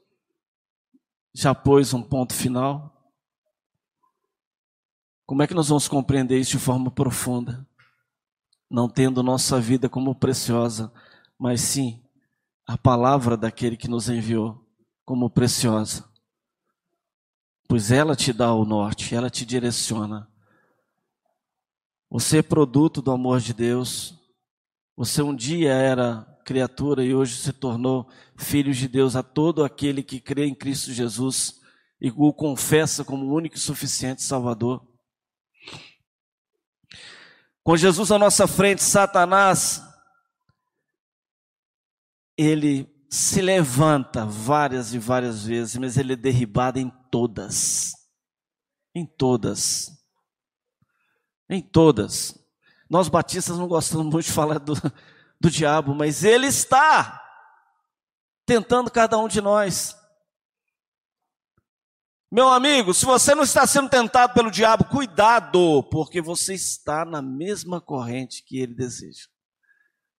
já 1.33 1.55
pôs 1.55 1.95
um 1.95 2.03
ponto 2.03 2.35
final. 2.35 2.94
Como 5.27 5.43
é 5.43 5.47
que 5.47 5.55
nós 5.55 5.69
vamos 5.69 5.89
compreender 5.89 6.39
isso 6.39 6.53
de 6.53 6.59
forma 6.59 6.91
profunda? 6.91 7.67
Não 8.71 8.89
tendo 8.89 9.23
nossa 9.23 9.59
vida 9.61 9.89
como 9.89 10.15
preciosa, 10.15 10.93
mas 11.39 11.61
sim 11.61 12.03
a 12.67 12.77
palavra 12.77 13.37
daquele 13.37 13.77
que 13.77 13.89
nos 13.89 14.09
enviou 14.09 14.67
como 15.05 15.31
preciosa. 15.31 16.05
Pois 17.69 17.91
ela 17.91 18.15
te 18.15 18.33
dá 18.33 18.53
o 18.53 18.65
norte, 18.65 19.15
ela 19.15 19.31
te 19.31 19.47
direciona. 19.47 20.29
Você 22.11 22.39
é 22.39 22.43
produto 22.43 23.01
do 23.01 23.11
amor 23.11 23.41
de 23.41 23.55
Deus, 23.55 24.19
você 24.97 25.23
um 25.23 25.35
dia 25.35 25.73
era 25.73 26.23
criatura 26.45 27.03
e 27.03 27.15
hoje 27.15 27.37
se 27.37 27.53
tornou 27.53 28.09
filho 28.37 28.73
de 28.73 28.87
Deus 28.87 29.17
a 29.17 29.23
todo 29.23 29.65
aquele 29.65 30.03
que 30.03 30.21
crê 30.21 30.45
em 30.47 30.55
Cristo 30.55 30.93
Jesus 30.93 31.61
e 32.01 32.13
o 32.15 32.33
confessa 32.33 33.05
como 33.05 33.35
único 33.35 33.57
e 33.57 33.61
suficiente 33.61 34.23
Salvador. 34.23 34.94
Com 37.65 37.79
Jesus 37.79 38.13
à 38.13 38.19
nossa 38.19 38.47
frente, 38.47 38.83
Satanás, 38.83 39.83
ele 42.37 42.87
se 43.09 43.41
levanta 43.41 44.27
várias 44.27 44.93
e 44.93 44.99
várias 44.99 45.47
vezes, 45.47 45.77
mas 45.77 45.97
ele 45.97 46.13
é 46.13 46.17
derribado 46.17 46.79
em 46.79 46.91
todas. 47.11 47.93
Em 48.95 49.07
todas. 49.07 49.91
Em 51.49 51.63
todas. 51.63 52.39
Nós 52.91 53.09
batistas 53.09 53.57
não 53.57 53.67
gostamos 53.67 54.13
muito 54.13 54.27
de 54.27 54.33
falar 54.33 54.59
do, 54.59 54.75
do 55.41 55.51
diabo, 55.51 55.95
mas 55.95 56.23
ele 56.23 56.49
está 56.49 57.19
tentando 58.45 58.91
cada 58.91 59.17
um 59.17 59.27
de 59.27 59.41
nós. 59.41 59.97
Meu 62.35 62.49
amigo, 62.49 62.93
se 62.93 63.05
você 63.05 63.33
não 63.33 63.45
está 63.45 63.65
sendo 63.65 63.89
tentado 63.89 64.35
pelo 64.35 64.51
diabo, 64.51 64.87
cuidado, 64.87 65.85
porque 65.85 66.21
você 66.21 66.53
está 66.53 67.05
na 67.05 67.23
mesma 67.23 67.81
corrente 67.81 68.43
que 68.43 68.59
ele 68.59 68.75
deseja. 68.75 69.29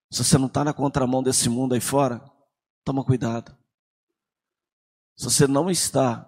Se 0.10 0.24
você 0.24 0.38
não 0.38 0.48
está 0.48 0.64
na 0.64 0.74
contramão 0.74 1.22
desse 1.22 1.50
mundo 1.50 1.74
aí 1.74 1.82
fora, 1.82 2.24
toma 2.86 3.04
cuidado. 3.04 3.54
Se 5.18 5.26
você 5.26 5.46
não 5.46 5.70
está 5.70 6.26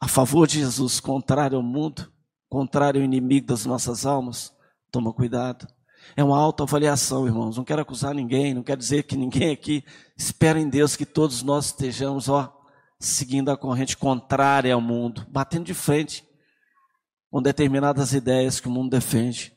a 0.00 0.08
favor 0.08 0.46
de 0.46 0.60
Jesus, 0.60 0.98
contrário 0.98 1.58
ao 1.58 1.62
mundo, 1.62 2.10
contrário 2.48 3.02
ao 3.02 3.04
inimigo 3.04 3.48
das 3.48 3.66
nossas 3.66 4.06
almas, 4.06 4.50
toma 4.90 5.12
cuidado. 5.12 5.68
É 6.16 6.24
uma 6.24 6.40
autoavaliação, 6.40 7.26
irmãos. 7.26 7.58
Não 7.58 7.64
quero 7.64 7.82
acusar 7.82 8.14
ninguém, 8.14 8.54
não 8.54 8.62
quero 8.62 8.80
dizer 8.80 9.02
que 9.02 9.14
ninguém 9.14 9.50
aqui 9.52 9.84
espera 10.16 10.58
em 10.58 10.70
Deus 10.70 10.96
que 10.96 11.04
todos 11.04 11.42
nós 11.42 11.66
estejamos, 11.66 12.30
ó, 12.30 12.57
seguindo 13.00 13.50
a 13.50 13.56
corrente 13.56 13.96
contrária 13.96 14.74
ao 14.74 14.80
mundo, 14.80 15.26
batendo 15.30 15.64
de 15.64 15.74
frente 15.74 16.26
com 17.30 17.42
determinadas 17.42 18.12
ideias 18.12 18.58
que 18.58 18.68
o 18.68 18.70
mundo 18.70 18.90
defende. 18.90 19.56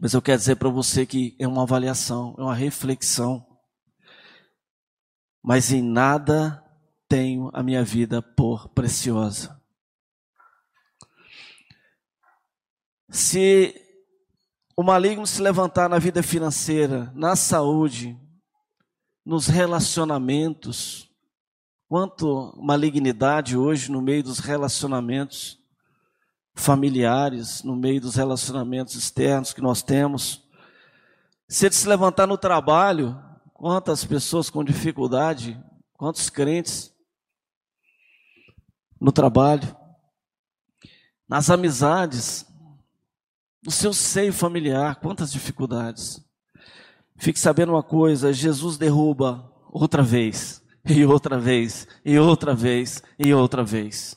Mas 0.00 0.12
eu 0.12 0.20
quero 0.20 0.38
dizer 0.38 0.56
para 0.56 0.68
você 0.68 1.06
que 1.06 1.36
é 1.38 1.46
uma 1.46 1.62
avaliação, 1.62 2.34
é 2.38 2.42
uma 2.42 2.54
reflexão. 2.54 3.46
Mas 5.42 5.70
em 5.70 5.82
nada 5.82 6.62
tenho 7.08 7.50
a 7.54 7.62
minha 7.62 7.84
vida 7.84 8.20
por 8.20 8.68
preciosa. 8.70 9.60
Se 13.08 13.74
o 14.76 14.82
maligno 14.82 15.26
se 15.26 15.40
levantar 15.40 15.88
na 15.88 15.98
vida 15.98 16.22
financeira, 16.22 17.10
na 17.14 17.36
saúde, 17.36 18.18
nos 19.24 19.46
relacionamentos, 19.46 21.05
quanto 21.88 22.52
malignidade 22.60 23.56
hoje 23.56 23.90
no 23.90 24.02
meio 24.02 24.22
dos 24.22 24.38
relacionamentos 24.38 25.58
familiares, 26.54 27.62
no 27.62 27.76
meio 27.76 28.00
dos 28.00 28.16
relacionamentos 28.16 28.94
externos 28.94 29.52
que 29.52 29.60
nós 29.60 29.82
temos. 29.82 30.42
Se 31.48 31.66
ele 31.66 31.74
se 31.74 31.86
levantar 31.86 32.26
no 32.26 32.38
trabalho, 32.38 33.20
quantas 33.52 34.04
pessoas 34.04 34.50
com 34.50 34.64
dificuldade, 34.64 35.62
quantos 35.94 36.28
crentes 36.28 36.92
no 39.00 39.12
trabalho, 39.12 39.76
nas 41.28 41.50
amizades, 41.50 42.46
no 43.62 43.70
seu 43.70 43.92
seio 43.92 44.32
familiar, 44.32 44.96
quantas 44.96 45.30
dificuldades. 45.30 46.24
Fique 47.16 47.38
sabendo 47.38 47.72
uma 47.72 47.82
coisa: 47.82 48.32
Jesus 48.32 48.76
derruba 48.76 49.52
outra 49.70 50.02
vez, 50.02 50.62
e 50.94 51.04
outra 51.04 51.38
vez, 51.38 51.86
e 52.04 52.18
outra 52.18 52.54
vez, 52.54 53.02
e 53.18 53.34
outra 53.34 53.64
vez. 53.64 54.16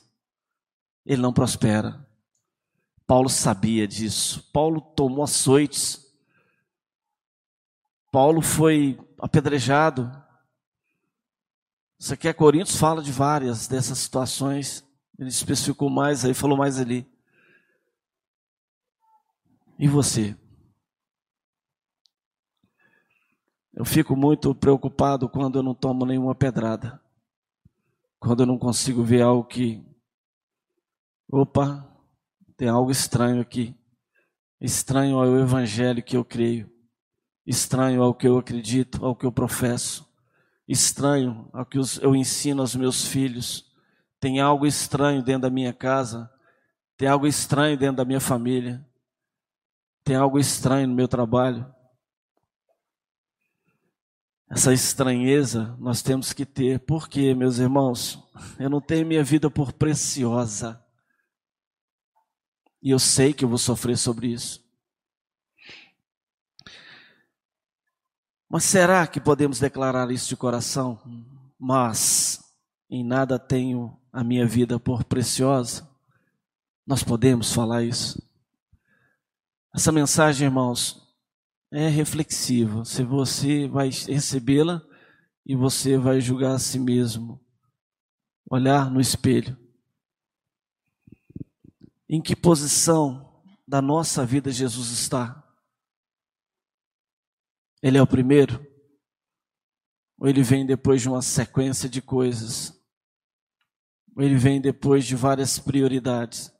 Ele 1.04 1.20
não 1.20 1.32
prospera. 1.32 2.06
Paulo 3.06 3.28
sabia 3.28 3.88
disso. 3.88 4.48
Paulo 4.52 4.80
tomou 4.80 5.24
açoites. 5.24 6.06
Paulo 8.12 8.40
foi 8.40 8.98
apedrejado. 9.18 10.10
Isso 11.98 12.14
aqui 12.14 12.28
é 12.28 12.32
Coríntios 12.32 12.78
fala 12.78 13.02
de 13.02 13.10
várias 13.10 13.66
dessas 13.66 13.98
situações. 13.98 14.84
Ele 15.18 15.28
especificou 15.28 15.90
mais 15.90 16.24
aí, 16.24 16.32
falou 16.32 16.56
mais 16.56 16.78
ali. 16.78 17.06
E 19.78 19.88
você? 19.88 20.36
Eu 23.80 23.84
fico 23.86 24.14
muito 24.14 24.54
preocupado 24.54 25.26
quando 25.26 25.58
eu 25.58 25.62
não 25.62 25.74
tomo 25.74 26.04
nenhuma 26.04 26.34
pedrada. 26.34 27.00
Quando 28.18 28.40
eu 28.40 28.46
não 28.46 28.58
consigo 28.58 29.02
ver 29.02 29.22
algo 29.22 29.42
que. 29.42 29.82
Opa, 31.32 31.90
tem 32.58 32.68
algo 32.68 32.90
estranho 32.90 33.40
aqui. 33.40 33.74
Estranho 34.60 35.16
ao 35.16 35.34
evangelho 35.38 36.02
que 36.02 36.14
eu 36.14 36.22
creio. 36.22 36.70
Estranho 37.46 38.02
ao 38.02 38.12
que 38.12 38.28
eu 38.28 38.36
acredito, 38.36 39.02
ao 39.02 39.16
que 39.16 39.24
eu 39.24 39.32
professo. 39.32 40.06
Estranho 40.68 41.48
ao 41.50 41.64
que 41.64 41.78
eu 42.02 42.14
ensino 42.14 42.60
aos 42.60 42.76
meus 42.76 43.06
filhos. 43.06 43.74
Tem 44.20 44.40
algo 44.40 44.66
estranho 44.66 45.22
dentro 45.22 45.48
da 45.48 45.50
minha 45.50 45.72
casa. 45.72 46.30
Tem 46.98 47.08
algo 47.08 47.26
estranho 47.26 47.78
dentro 47.78 47.96
da 47.96 48.04
minha 48.04 48.20
família. 48.20 48.86
Tem 50.04 50.16
algo 50.16 50.38
estranho 50.38 50.86
no 50.86 50.94
meu 50.94 51.08
trabalho. 51.08 51.79
Essa 54.50 54.72
estranheza 54.72 55.76
nós 55.78 56.02
temos 56.02 56.32
que 56.32 56.44
ter, 56.44 56.80
porque, 56.80 57.32
meus 57.36 57.58
irmãos, 57.58 58.18
eu 58.58 58.68
não 58.68 58.80
tenho 58.80 59.06
minha 59.06 59.22
vida 59.22 59.48
por 59.48 59.72
preciosa. 59.72 60.84
E 62.82 62.90
eu 62.90 62.98
sei 62.98 63.32
que 63.32 63.44
eu 63.44 63.48
vou 63.48 63.58
sofrer 63.58 63.96
sobre 63.96 64.26
isso. 64.26 64.68
Mas 68.48 68.64
será 68.64 69.06
que 69.06 69.20
podemos 69.20 69.60
declarar 69.60 70.10
isso 70.10 70.28
de 70.28 70.36
coração? 70.36 71.00
Mas 71.56 72.42
em 72.90 73.04
nada 73.04 73.38
tenho 73.38 73.96
a 74.12 74.24
minha 74.24 74.44
vida 74.44 74.80
por 74.80 75.04
preciosa. 75.04 75.88
Nós 76.84 77.04
podemos 77.04 77.52
falar 77.52 77.84
isso. 77.84 78.20
Essa 79.72 79.92
mensagem, 79.92 80.48
irmãos, 80.48 80.99
é 81.70 81.88
reflexiva. 81.88 82.84
Se 82.84 83.02
você 83.02 83.68
vai 83.68 83.88
recebê-la 83.88 84.82
e 85.46 85.54
você 85.54 85.96
vai 85.96 86.20
julgar 86.20 86.54
a 86.54 86.58
si 86.58 86.78
mesmo, 86.78 87.40
olhar 88.50 88.90
no 88.90 89.00
espelho. 89.00 89.56
Em 92.08 92.20
que 92.20 92.34
posição 92.34 93.42
da 93.66 93.80
nossa 93.80 94.26
vida 94.26 94.50
Jesus 94.50 94.90
está? 94.90 95.40
Ele 97.80 97.96
é 97.96 98.02
o 98.02 98.06
primeiro? 98.06 98.66
Ou 100.18 100.28
ele 100.28 100.42
vem 100.42 100.66
depois 100.66 101.00
de 101.00 101.08
uma 101.08 101.22
sequência 101.22 101.88
de 101.88 102.02
coisas? 102.02 102.78
Ou 104.16 104.22
ele 104.22 104.36
vem 104.36 104.60
depois 104.60 105.06
de 105.06 105.14
várias 105.14 105.58
prioridades? 105.58 106.52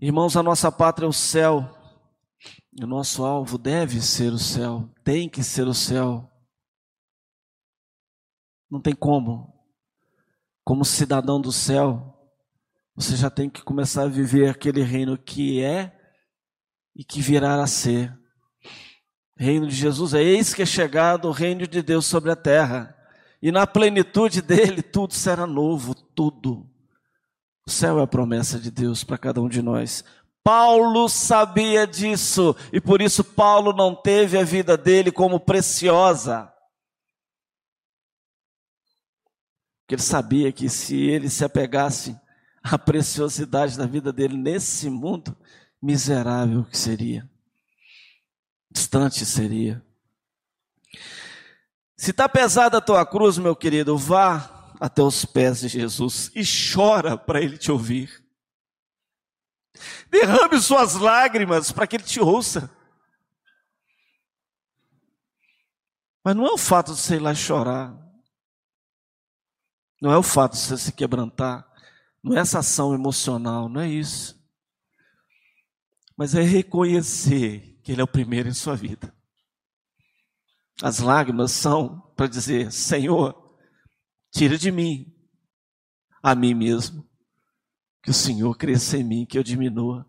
Irmãos, 0.00 0.34
a 0.34 0.42
nossa 0.42 0.72
pátria 0.72 1.04
é 1.04 1.08
o 1.08 1.12
céu. 1.12 1.79
O 2.78 2.86
nosso 2.86 3.24
alvo 3.24 3.58
deve 3.58 4.00
ser 4.00 4.32
o 4.32 4.38
céu, 4.38 4.88
tem 5.02 5.28
que 5.28 5.42
ser 5.42 5.66
o 5.66 5.74
céu. 5.74 6.30
Não 8.70 8.80
tem 8.80 8.94
como. 8.94 9.52
Como 10.62 10.84
cidadão 10.84 11.40
do 11.40 11.50
céu, 11.50 12.16
você 12.94 13.16
já 13.16 13.28
tem 13.28 13.50
que 13.50 13.62
começar 13.62 14.02
a 14.04 14.08
viver 14.08 14.48
aquele 14.48 14.82
reino 14.82 15.18
que 15.18 15.62
é 15.62 15.98
e 16.94 17.02
que 17.02 17.20
virá 17.20 17.60
a 17.60 17.66
ser. 17.66 18.16
Reino 19.36 19.66
de 19.66 19.74
Jesus 19.74 20.14
é 20.14 20.22
eis 20.22 20.54
que 20.54 20.62
é 20.62 20.66
chegado 20.66 21.26
o 21.26 21.32
reino 21.32 21.66
de 21.66 21.82
Deus 21.82 22.06
sobre 22.06 22.30
a 22.30 22.36
terra. 22.36 22.96
E 23.42 23.50
na 23.50 23.66
plenitude 23.66 24.42
dele 24.42 24.82
tudo 24.82 25.14
será 25.14 25.46
novo, 25.46 25.94
tudo. 25.94 26.70
O 27.66 27.70
céu 27.70 27.98
é 27.98 28.02
a 28.02 28.06
promessa 28.06 28.60
de 28.60 28.70
Deus 28.70 29.02
para 29.02 29.18
cada 29.18 29.40
um 29.40 29.48
de 29.48 29.62
nós. 29.62 30.04
Paulo 30.42 31.08
sabia 31.08 31.86
disso 31.86 32.56
e 32.72 32.80
por 32.80 33.02
isso 33.02 33.22
Paulo 33.22 33.72
não 33.72 33.94
teve 33.94 34.38
a 34.38 34.42
vida 34.42 34.76
dele 34.76 35.12
como 35.12 35.38
preciosa. 35.38 36.52
Porque 39.80 39.96
ele 39.96 40.02
sabia 40.02 40.52
que 40.52 40.68
se 40.68 40.96
ele 40.96 41.28
se 41.28 41.44
apegasse 41.44 42.18
à 42.62 42.78
preciosidade 42.78 43.76
da 43.76 43.86
vida 43.86 44.12
dele 44.12 44.36
nesse 44.36 44.88
mundo, 44.88 45.36
miserável 45.82 46.64
que 46.64 46.76
seria, 46.76 47.28
distante 48.70 49.26
seria. 49.26 49.84
Se 51.96 52.12
está 52.12 52.28
pesada 52.28 52.78
a 52.78 52.80
tua 52.80 53.04
cruz, 53.04 53.36
meu 53.36 53.54
querido, 53.54 53.96
vá 53.96 54.72
até 54.80 55.02
os 55.02 55.24
pés 55.24 55.60
de 55.60 55.68
Jesus 55.68 56.30
e 56.34 56.42
chora 56.42 57.16
para 57.16 57.42
ele 57.42 57.58
te 57.58 57.70
ouvir. 57.70 58.19
Derrame 60.10 60.60
suas 60.60 60.94
lágrimas 60.94 61.70
para 61.70 61.86
que 61.86 61.96
ele 61.96 62.02
te 62.02 62.20
ouça. 62.20 62.70
Mas 66.24 66.36
não 66.36 66.46
é 66.46 66.52
o 66.52 66.58
fato 66.58 66.92
de 66.92 67.00
você 67.00 67.16
ir 67.16 67.20
lá 67.20 67.34
chorar. 67.34 67.96
Não 70.02 70.10
é 70.12 70.18
o 70.18 70.22
fato 70.22 70.52
de 70.52 70.58
você 70.58 70.76
se 70.76 70.92
quebrantar. 70.92 71.66
Não 72.22 72.36
é 72.36 72.40
essa 72.40 72.58
ação 72.58 72.94
emocional, 72.94 73.68
não 73.68 73.80
é 73.80 73.88
isso. 73.88 74.38
Mas 76.16 76.34
é 76.34 76.42
reconhecer 76.42 77.80
que 77.82 77.92
Ele 77.92 78.00
é 78.00 78.04
o 78.04 78.08
primeiro 78.08 78.48
em 78.48 78.54
sua 78.54 78.76
vida. 78.76 79.14
As 80.82 80.98
lágrimas 80.98 81.52
são 81.52 82.00
para 82.16 82.26
dizer: 82.26 82.72
Senhor, 82.72 83.58
tira 84.30 84.58
de 84.58 84.70
mim 84.70 85.14
a 86.22 86.34
mim 86.34 86.54
mesmo. 86.54 87.09
Que 88.02 88.10
o 88.10 88.14
Senhor 88.14 88.56
cresça 88.56 88.96
em 88.96 89.04
mim, 89.04 89.26
que 89.26 89.36
eu 89.36 89.42
diminua. 89.42 90.06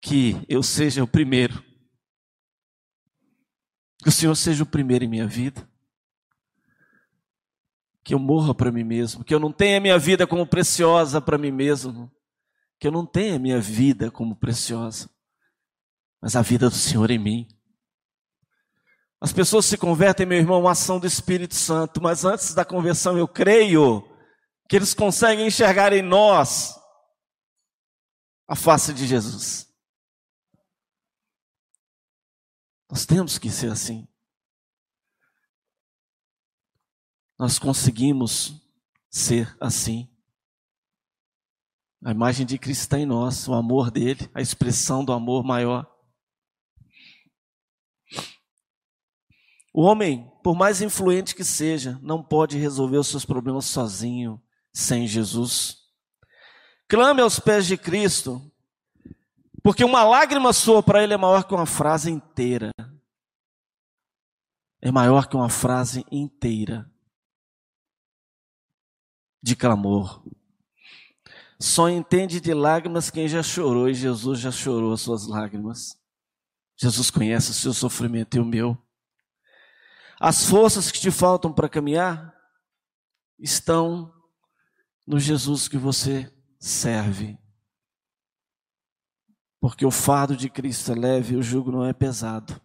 Que 0.00 0.42
eu 0.48 0.62
seja 0.62 1.02
o 1.02 1.08
primeiro. 1.08 1.62
Que 4.02 4.08
o 4.08 4.12
Senhor 4.12 4.34
seja 4.34 4.62
o 4.62 4.66
primeiro 4.66 5.04
em 5.04 5.08
minha 5.08 5.26
vida. 5.26 5.68
Que 8.02 8.14
eu 8.14 8.18
morra 8.18 8.54
para 8.54 8.72
mim 8.72 8.84
mesmo. 8.84 9.24
Que 9.24 9.34
eu 9.34 9.40
não 9.40 9.52
tenha 9.52 9.80
minha 9.80 9.98
vida 9.98 10.26
como 10.26 10.46
preciosa 10.46 11.20
para 11.20 11.38
mim 11.38 11.50
mesmo. 11.50 12.10
Que 12.78 12.86
eu 12.86 12.92
não 12.92 13.06
tenha 13.06 13.38
minha 13.38 13.60
vida 13.60 14.10
como 14.10 14.36
preciosa. 14.36 15.08
Mas 16.20 16.36
a 16.36 16.42
vida 16.42 16.68
do 16.68 16.74
Senhor 16.74 17.10
em 17.10 17.18
mim. 17.18 17.48
As 19.20 19.32
pessoas 19.32 19.64
se 19.64 19.78
convertem, 19.78 20.26
meu 20.26 20.38
irmão, 20.38 20.60
uma 20.60 20.72
ação 20.72 20.98
do 20.98 21.06
Espírito 21.06 21.54
Santo, 21.54 22.02
mas 22.02 22.26
antes 22.26 22.52
da 22.52 22.62
conversão 22.62 23.16
eu 23.16 23.26
creio 23.26 24.06
que 24.68 24.76
eles 24.76 24.94
conseguem 24.94 25.46
enxergar 25.46 25.92
em 25.92 26.02
nós 26.02 26.74
a 28.46 28.56
face 28.56 28.92
de 28.92 29.06
Jesus. 29.06 29.72
Nós 32.90 33.04
temos 33.04 33.38
que 33.38 33.50
ser 33.50 33.70
assim. 33.70 34.06
Nós 37.38 37.58
conseguimos 37.58 38.62
ser 39.10 39.56
assim. 39.60 40.10
A 42.04 42.10
imagem 42.10 42.44
de 42.44 42.58
Cristo 42.58 42.82
está 42.82 42.98
em 42.98 43.06
nós, 43.06 43.48
o 43.48 43.54
amor 43.54 43.90
dele, 43.90 44.30
a 44.34 44.40
expressão 44.40 45.04
do 45.04 45.12
amor 45.12 45.42
maior. 45.42 45.90
O 49.72 49.82
homem, 49.82 50.30
por 50.44 50.54
mais 50.54 50.80
influente 50.80 51.34
que 51.34 51.42
seja, 51.42 51.98
não 52.02 52.22
pode 52.22 52.58
resolver 52.58 52.98
os 52.98 53.08
seus 53.08 53.24
problemas 53.24 53.64
sozinho, 53.64 54.40
sem 54.74 55.06
Jesus. 55.06 55.78
Clame 56.88 57.22
aos 57.22 57.38
pés 57.38 57.64
de 57.66 57.78
Cristo, 57.78 58.42
porque 59.62 59.84
uma 59.84 60.02
lágrima 60.02 60.52
sua 60.52 60.82
para 60.82 61.02
ele 61.02 61.14
é 61.14 61.16
maior 61.16 61.44
que 61.44 61.54
uma 61.54 61.64
frase 61.64 62.10
inteira. 62.10 62.70
É 64.82 64.90
maior 64.90 65.28
que 65.28 65.36
uma 65.36 65.48
frase 65.48 66.04
inteira 66.10 66.90
de 69.42 69.56
clamor. 69.56 70.22
Só 71.58 71.88
entende 71.88 72.40
de 72.40 72.52
lágrimas 72.52 73.10
quem 73.10 73.28
já 73.28 73.42
chorou 73.42 73.88
e 73.88 73.94
Jesus 73.94 74.40
já 74.40 74.50
chorou 74.50 74.92
as 74.92 75.00
suas 75.00 75.26
lágrimas. 75.26 75.98
Jesus 76.76 77.10
conhece 77.10 77.50
o 77.50 77.54
seu 77.54 77.72
sofrimento 77.72 78.36
e 78.36 78.40
o 78.40 78.44
meu. 78.44 78.76
As 80.20 80.46
forças 80.46 80.90
que 80.90 81.00
te 81.00 81.10
faltam 81.10 81.52
para 81.52 81.68
caminhar 81.68 82.34
estão 83.38 84.13
no 85.06 85.18
Jesus 85.18 85.68
que 85.68 85.76
você 85.76 86.30
serve. 86.58 87.38
Porque 89.60 89.84
o 89.84 89.90
fardo 89.90 90.36
de 90.36 90.48
Cristo 90.48 90.92
é 90.92 90.94
leve 90.94 91.34
e 91.34 91.36
o 91.36 91.42
jugo 91.42 91.70
não 91.70 91.84
é 91.84 91.92
pesado. 91.92 92.60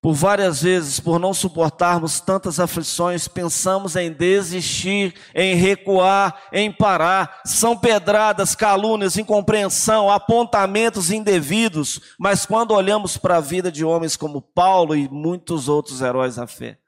Por 0.00 0.14
várias 0.14 0.62
vezes, 0.62 1.00
por 1.00 1.18
não 1.18 1.34
suportarmos 1.34 2.20
tantas 2.20 2.60
aflições, 2.60 3.26
pensamos 3.26 3.96
em 3.96 4.12
desistir, 4.12 5.12
em 5.34 5.56
recuar, 5.56 6.40
em 6.52 6.70
parar. 6.70 7.40
São 7.44 7.76
pedradas, 7.76 8.54
calúnias, 8.54 9.16
incompreensão, 9.16 10.08
apontamentos 10.08 11.10
indevidos. 11.10 12.00
Mas 12.16 12.46
quando 12.46 12.74
olhamos 12.74 13.16
para 13.16 13.38
a 13.38 13.40
vida 13.40 13.72
de 13.72 13.84
homens 13.84 14.16
como 14.16 14.40
Paulo 14.40 14.94
e 14.94 15.08
muitos 15.08 15.68
outros 15.68 16.00
heróis 16.00 16.36
da 16.36 16.46
fé, 16.46 16.78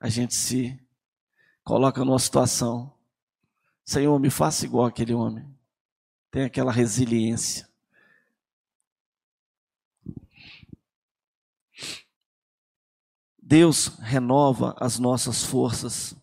a 0.00 0.08
gente 0.08 0.34
se 0.34 0.74
coloca 1.62 2.02
numa 2.02 2.18
situação: 2.18 2.95
Senhor, 3.86 4.18
me 4.18 4.30
faça 4.30 4.66
igual 4.66 4.84
aquele 4.84 5.14
homem. 5.14 5.48
Tem 6.30 6.42
aquela 6.42 6.72
resiliência. 6.72 7.68
Deus 13.40 13.86
renova 14.00 14.74
as 14.80 14.98
nossas 14.98 15.44
forças 15.44 16.16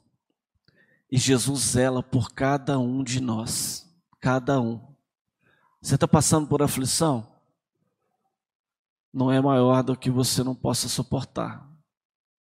e 1.10 1.18
Jesus 1.18 1.62
zela 1.62 2.04
por 2.04 2.34
cada 2.34 2.78
um 2.78 3.02
de 3.02 3.22
nós, 3.22 3.90
cada 4.20 4.60
um. 4.60 4.94
Você 5.82 5.96
está 5.96 6.08
passando 6.08 6.48
por 6.48 6.62
aflição? 6.62 7.32
Não 9.14 9.32
é 9.32 9.40
maior 9.40 9.84
do 9.84 9.96
que 9.96 10.10
você 10.10 10.44
não 10.44 10.54
possa 10.54 10.90
suportar. 10.90 11.66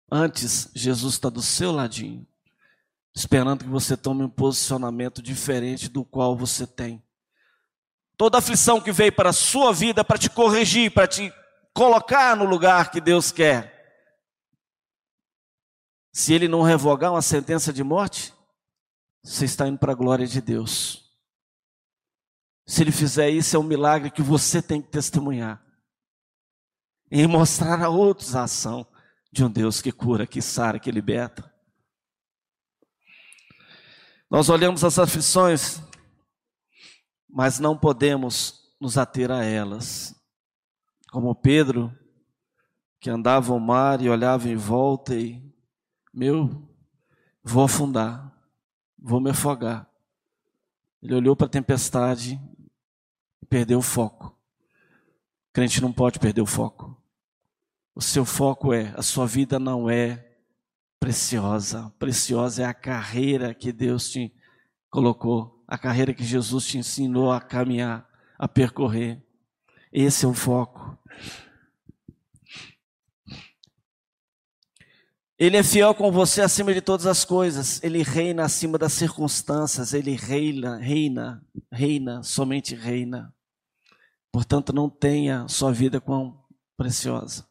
Antes, 0.09 0.71
Jesus 0.73 1.15
está 1.15 1.29
do 1.29 1.41
seu 1.41 1.73
ladinho, 1.73 2.25
esperando 3.15 3.63
que 3.63 3.69
você 3.69 3.97
tome 3.97 4.23
um 4.23 4.29
posicionamento 4.29 5.21
diferente 5.21 5.89
do 5.89 6.05
qual 6.05 6.35
você 6.35 6.65
tem. 6.65 7.03
Toda 8.17 8.37
aflição 8.37 8.81
que 8.81 8.91
veio 8.91 9.13
para 9.13 9.29
a 9.29 9.33
sua 9.33 9.73
vida 9.73 10.03
para 10.03 10.17
te 10.17 10.29
corrigir, 10.29 10.91
para 10.91 11.07
te 11.07 11.33
colocar 11.73 12.35
no 12.35 12.45
lugar 12.45 12.91
que 12.91 12.99
Deus 12.99 13.31
quer 13.31 13.79
se 16.11 16.33
ele 16.33 16.47
não 16.47 16.61
revogar 16.63 17.11
uma 17.11 17.21
sentença 17.21 17.71
de 17.71 17.83
morte, 17.83 18.33
você 19.23 19.45
está 19.45 19.67
indo 19.67 19.77
para 19.77 19.91
a 19.91 19.95
glória 19.95 20.25
de 20.25 20.41
Deus. 20.41 21.09
Se 22.67 22.81
ele 22.81 22.91
fizer 22.91 23.29
isso, 23.29 23.55
é 23.55 23.59
um 23.59 23.63
milagre 23.63 24.11
que 24.11 24.21
você 24.21 24.61
tem 24.61 24.81
que 24.81 24.89
testemunhar. 24.89 25.63
E 27.11 27.25
mostrar 27.25 27.81
a 27.81 27.89
outros 27.89 28.35
a 28.35 28.43
ação 28.43 28.85
de 29.31 29.43
um 29.43 29.49
Deus 29.49 29.81
que 29.81 29.91
cura, 29.91 30.27
que 30.27 30.41
sara, 30.41 30.79
que 30.79 30.91
liberta. 30.91 31.48
Nós 34.29 34.47
olhamos 34.47 34.83
as 34.83 34.99
aflições, 34.99 35.81
mas 37.27 37.57
não 37.59 37.75
podemos 37.75 38.75
nos 38.79 38.95
ater 38.95 39.31
a 39.31 39.43
elas. 39.43 40.15
Como 41.11 41.33
Pedro, 41.33 41.91
que 42.99 43.09
andava 43.09 43.51
ao 43.51 43.59
mar 43.59 44.01
e 44.01 44.09
olhava 44.09 44.47
em 44.47 44.55
volta 44.55 45.15
e 45.15 45.43
meu, 46.13 46.69
vou 47.43 47.63
afundar, 47.63 48.31
vou 48.95 49.19
me 49.19 49.31
afogar. 49.31 49.89
Ele 51.01 51.15
olhou 51.15 51.35
para 51.35 51.47
a 51.47 51.49
tempestade 51.49 52.39
e 53.41 53.45
perdeu 53.47 53.79
o 53.79 53.83
foco. 53.83 54.27
O 54.27 55.53
crente 55.53 55.81
não 55.81 55.91
pode 55.91 56.19
perder 56.19 56.41
o 56.41 56.45
foco. 56.45 56.95
O 57.95 58.01
seu 58.01 58.25
foco 58.25 58.73
é, 58.73 58.93
a 58.95 59.01
sua 59.01 59.25
vida 59.25 59.57
não 59.57 59.89
é 59.89 60.28
preciosa. 60.99 61.93
Preciosa 61.97 62.63
é 62.63 62.65
a 62.65 62.73
carreira 62.73 63.53
que 63.53 63.71
Deus 63.71 64.09
te 64.09 64.33
colocou, 64.89 65.63
a 65.67 65.77
carreira 65.77 66.13
que 66.13 66.23
Jesus 66.23 66.65
te 66.65 66.77
ensinou 66.77 67.31
a 67.31 67.39
caminhar, 67.39 68.07
a 68.37 68.47
percorrer. 68.47 69.23
Esse 69.91 70.25
é 70.25 70.27
o 70.27 70.33
foco. 70.33 70.97
Ele 75.37 75.55
é 75.55 75.63
fiel 75.63 75.95
com 75.95 76.11
você 76.11 76.41
acima 76.41 76.73
de 76.73 76.81
todas 76.81 77.05
as 77.05 77.23
coisas. 77.23 77.81
Ele 77.81 78.03
reina 78.03 78.43
acima 78.43 78.77
das 78.77 78.91
circunstâncias. 78.91 79.93
Ele 79.93 80.13
reina, 80.13 80.77
reina, 80.77 81.41
reina, 81.71 82.21
somente 82.21 82.75
reina. 82.75 83.33
Portanto, 84.33 84.73
não 84.73 84.89
tenha 84.89 85.47
sua 85.47 85.71
vida 85.71 86.01
quão 86.01 86.43
preciosa. 86.75 87.48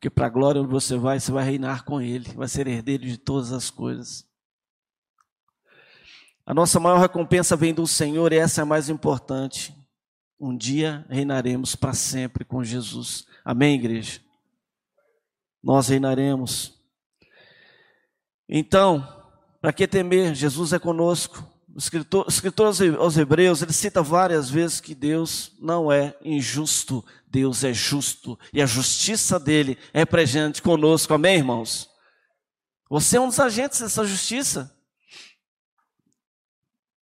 Porque 0.00 0.08
para 0.08 0.26
a 0.26 0.30
glória 0.30 0.62
onde 0.62 0.70
você 0.70 0.96
vai, 0.96 1.20
você 1.20 1.30
vai 1.30 1.44
reinar 1.44 1.84
com 1.84 2.00
Ele. 2.00 2.32
Vai 2.32 2.48
ser 2.48 2.66
herdeiro 2.66 3.04
de 3.04 3.18
todas 3.18 3.52
as 3.52 3.68
coisas. 3.68 4.26
A 6.46 6.54
nossa 6.54 6.80
maior 6.80 6.98
recompensa 6.98 7.54
vem 7.54 7.74
do 7.74 7.86
Senhor 7.86 8.32
e 8.32 8.38
essa 8.38 8.60
é 8.60 8.62
a 8.62 8.66
mais 8.66 8.88
importante. 8.88 9.76
Um 10.40 10.56
dia 10.56 11.04
reinaremos 11.10 11.76
para 11.76 11.92
sempre 11.92 12.46
com 12.46 12.64
Jesus. 12.64 13.26
Amém, 13.44 13.74
igreja? 13.74 14.22
nós 15.62 15.88
reinaremos. 15.88 16.80
Então, 18.48 19.06
para 19.60 19.72
que 19.72 19.86
temer? 19.86 20.34
Jesus 20.34 20.72
é 20.72 20.78
conosco. 20.78 21.46
O 21.74 21.78
escritor, 21.78 22.26
escritor 22.28 22.74
aos 22.98 23.16
Hebreus, 23.16 23.62
ele 23.62 23.72
cita 23.72 24.02
várias 24.02 24.50
vezes 24.50 24.80
que 24.80 24.94
Deus 24.94 25.52
não 25.60 25.90
é 25.90 26.16
injusto, 26.22 27.04
Deus 27.26 27.62
é 27.62 27.72
justo, 27.72 28.38
e 28.52 28.60
a 28.60 28.66
justiça 28.66 29.38
dele 29.38 29.78
é 29.92 30.04
presente 30.04 30.60
conosco, 30.60 31.14
amém, 31.14 31.36
irmãos? 31.36 31.88
Você 32.88 33.18
é 33.18 33.20
um 33.20 33.28
dos 33.28 33.38
agentes 33.38 33.80
dessa 33.80 34.04
justiça, 34.04 34.76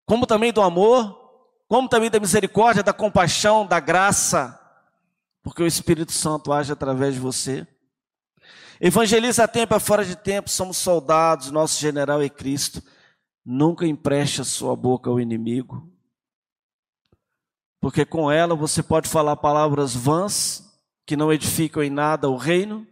como 0.06 0.26
também 0.26 0.52
do 0.52 0.62
amor, 0.62 1.22
como 1.68 1.88
também 1.88 2.10
da 2.10 2.18
misericórdia, 2.18 2.82
da 2.82 2.94
compaixão, 2.94 3.66
da 3.66 3.78
graça, 3.78 4.58
porque 5.42 5.62
o 5.62 5.66
Espírito 5.66 6.12
Santo 6.12 6.50
age 6.50 6.72
através 6.72 7.12
de 7.14 7.20
você. 7.20 7.66
Evangeliza 8.80 9.44
a 9.44 9.48
tempo, 9.48 9.74
a 9.74 9.80
fora 9.80 10.04
de 10.04 10.16
tempo, 10.16 10.48
somos 10.48 10.78
soldados, 10.78 11.50
nosso 11.50 11.78
general 11.78 12.22
é 12.22 12.28
Cristo. 12.28 12.82
Nunca 13.48 13.86
empreste 13.86 14.40
a 14.40 14.44
sua 14.44 14.74
boca 14.74 15.08
ao 15.08 15.20
inimigo, 15.20 15.88
porque 17.80 18.04
com 18.04 18.28
ela 18.28 18.56
você 18.56 18.82
pode 18.82 19.08
falar 19.08 19.36
palavras 19.36 19.94
vãs, 19.94 20.64
que 21.06 21.16
não 21.16 21.32
edificam 21.32 21.80
em 21.80 21.88
nada 21.90 22.28
o 22.28 22.36
reino, 22.36 22.84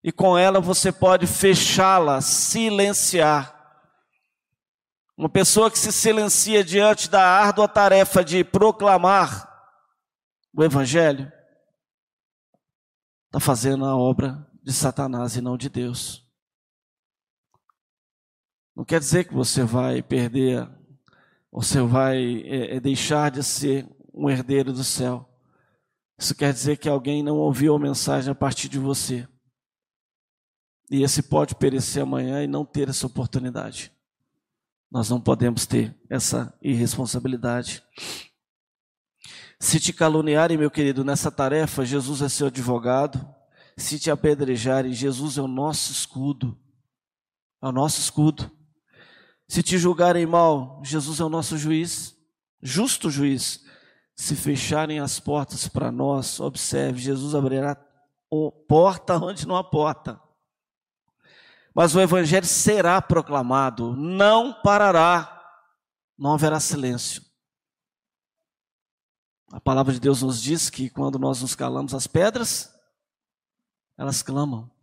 e 0.00 0.12
com 0.12 0.38
ela 0.38 0.60
você 0.60 0.92
pode 0.92 1.26
fechá-la, 1.26 2.20
silenciar. 2.20 3.52
Uma 5.16 5.28
pessoa 5.28 5.68
que 5.68 5.78
se 5.78 5.90
silencia 5.90 6.62
diante 6.62 7.10
da 7.10 7.26
árdua 7.26 7.66
tarefa 7.66 8.22
de 8.22 8.44
proclamar 8.44 9.52
o 10.52 10.62
Evangelho, 10.62 11.32
está 13.26 13.40
fazendo 13.40 13.84
a 13.84 13.96
obra 13.96 14.46
de 14.62 14.72
Satanás 14.72 15.34
e 15.34 15.40
não 15.40 15.56
de 15.56 15.68
Deus. 15.68 16.23
Não 18.74 18.84
quer 18.84 18.98
dizer 18.98 19.24
que 19.24 19.34
você 19.34 19.62
vai 19.62 20.02
perder, 20.02 20.68
você 21.50 21.80
vai 21.80 22.42
é, 22.42 22.76
é, 22.76 22.80
deixar 22.80 23.30
de 23.30 23.42
ser 23.42 23.88
um 24.12 24.28
herdeiro 24.28 24.72
do 24.72 24.82
céu. 24.82 25.28
Isso 26.18 26.34
quer 26.34 26.52
dizer 26.52 26.78
que 26.78 26.88
alguém 26.88 27.22
não 27.22 27.36
ouviu 27.36 27.74
a 27.76 27.78
mensagem 27.78 28.30
a 28.30 28.34
partir 28.34 28.68
de 28.68 28.78
você. 28.78 29.26
E 30.90 31.02
esse 31.02 31.22
pode 31.22 31.54
perecer 31.54 32.02
amanhã 32.02 32.42
e 32.42 32.46
não 32.46 32.64
ter 32.64 32.88
essa 32.88 33.06
oportunidade. 33.06 33.92
Nós 34.90 35.08
não 35.08 35.20
podemos 35.20 35.66
ter 35.66 35.96
essa 36.08 36.56
irresponsabilidade. 36.60 37.82
Se 39.58 39.80
te 39.80 39.92
caluniarem, 39.92 40.58
meu 40.58 40.70
querido, 40.70 41.04
nessa 41.04 41.30
tarefa, 41.30 41.84
Jesus 41.84 42.20
é 42.20 42.28
seu 42.28 42.48
advogado. 42.48 43.26
Se 43.76 43.98
te 43.98 44.10
apedrejarem, 44.10 44.92
Jesus 44.92 45.38
é 45.38 45.42
o 45.42 45.48
nosso 45.48 45.90
escudo. 45.90 46.56
É 47.62 47.66
o 47.66 47.72
nosso 47.72 48.00
escudo. 48.00 48.53
Se 49.48 49.62
te 49.62 49.78
julgarem 49.78 50.26
mal, 50.26 50.80
Jesus 50.84 51.20
é 51.20 51.24
o 51.24 51.28
nosso 51.28 51.56
juiz, 51.58 52.16
justo 52.62 53.10
juiz. 53.10 53.62
Se 54.16 54.36
fecharem 54.36 55.00
as 55.00 55.18
portas 55.18 55.66
para 55.66 55.90
nós, 55.90 56.38
observe, 56.38 57.00
Jesus 57.00 57.34
abrirá 57.34 57.76
porta 58.68 59.16
onde 59.16 59.46
não 59.46 59.56
há 59.56 59.64
porta. 59.64 60.20
Mas 61.74 61.94
o 61.94 62.00
evangelho 62.00 62.46
será 62.46 63.02
proclamado, 63.02 63.96
não 63.96 64.52
parará, 64.62 65.42
não 66.16 66.32
haverá 66.32 66.60
silêncio. 66.60 67.24
A 69.52 69.60
palavra 69.60 69.92
de 69.92 70.00
Deus 70.00 70.22
nos 70.22 70.40
diz 70.40 70.70
que 70.70 70.88
quando 70.88 71.18
nós 71.18 71.42
nos 71.42 71.54
calamos, 71.54 71.94
as 71.94 72.06
pedras, 72.06 72.72
elas 73.96 74.22
clamam. 74.22 74.73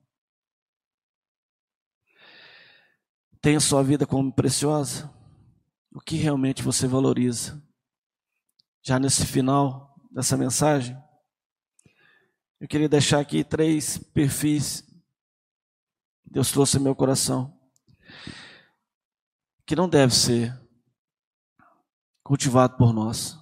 Tem 3.42 3.56
a 3.56 3.60
sua 3.60 3.82
vida 3.82 4.06
como 4.06 4.32
preciosa? 4.32 5.12
O 5.92 6.00
que 6.00 6.16
realmente 6.16 6.62
você 6.62 6.88
valoriza? 6.88 7.60
Já 8.84 9.00
nesse 9.00 9.26
final 9.26 9.96
dessa 10.12 10.38
mensagem, 10.38 10.96
eu 12.60 12.68
queria 12.68 12.88
deixar 12.88 13.20
aqui 13.20 13.44
três 13.44 13.98
perfis 13.98 14.82
que 16.24 16.30
Deus 16.30 16.52
trouxe 16.52 16.78
ao 16.78 16.84
meu 16.84 16.96
coração, 16.96 17.60
que 19.66 19.76
não 19.76 19.90
deve 19.90 20.14
ser 20.14 20.56
cultivado 22.24 22.78
por 22.78 22.94
nós. 22.94 23.40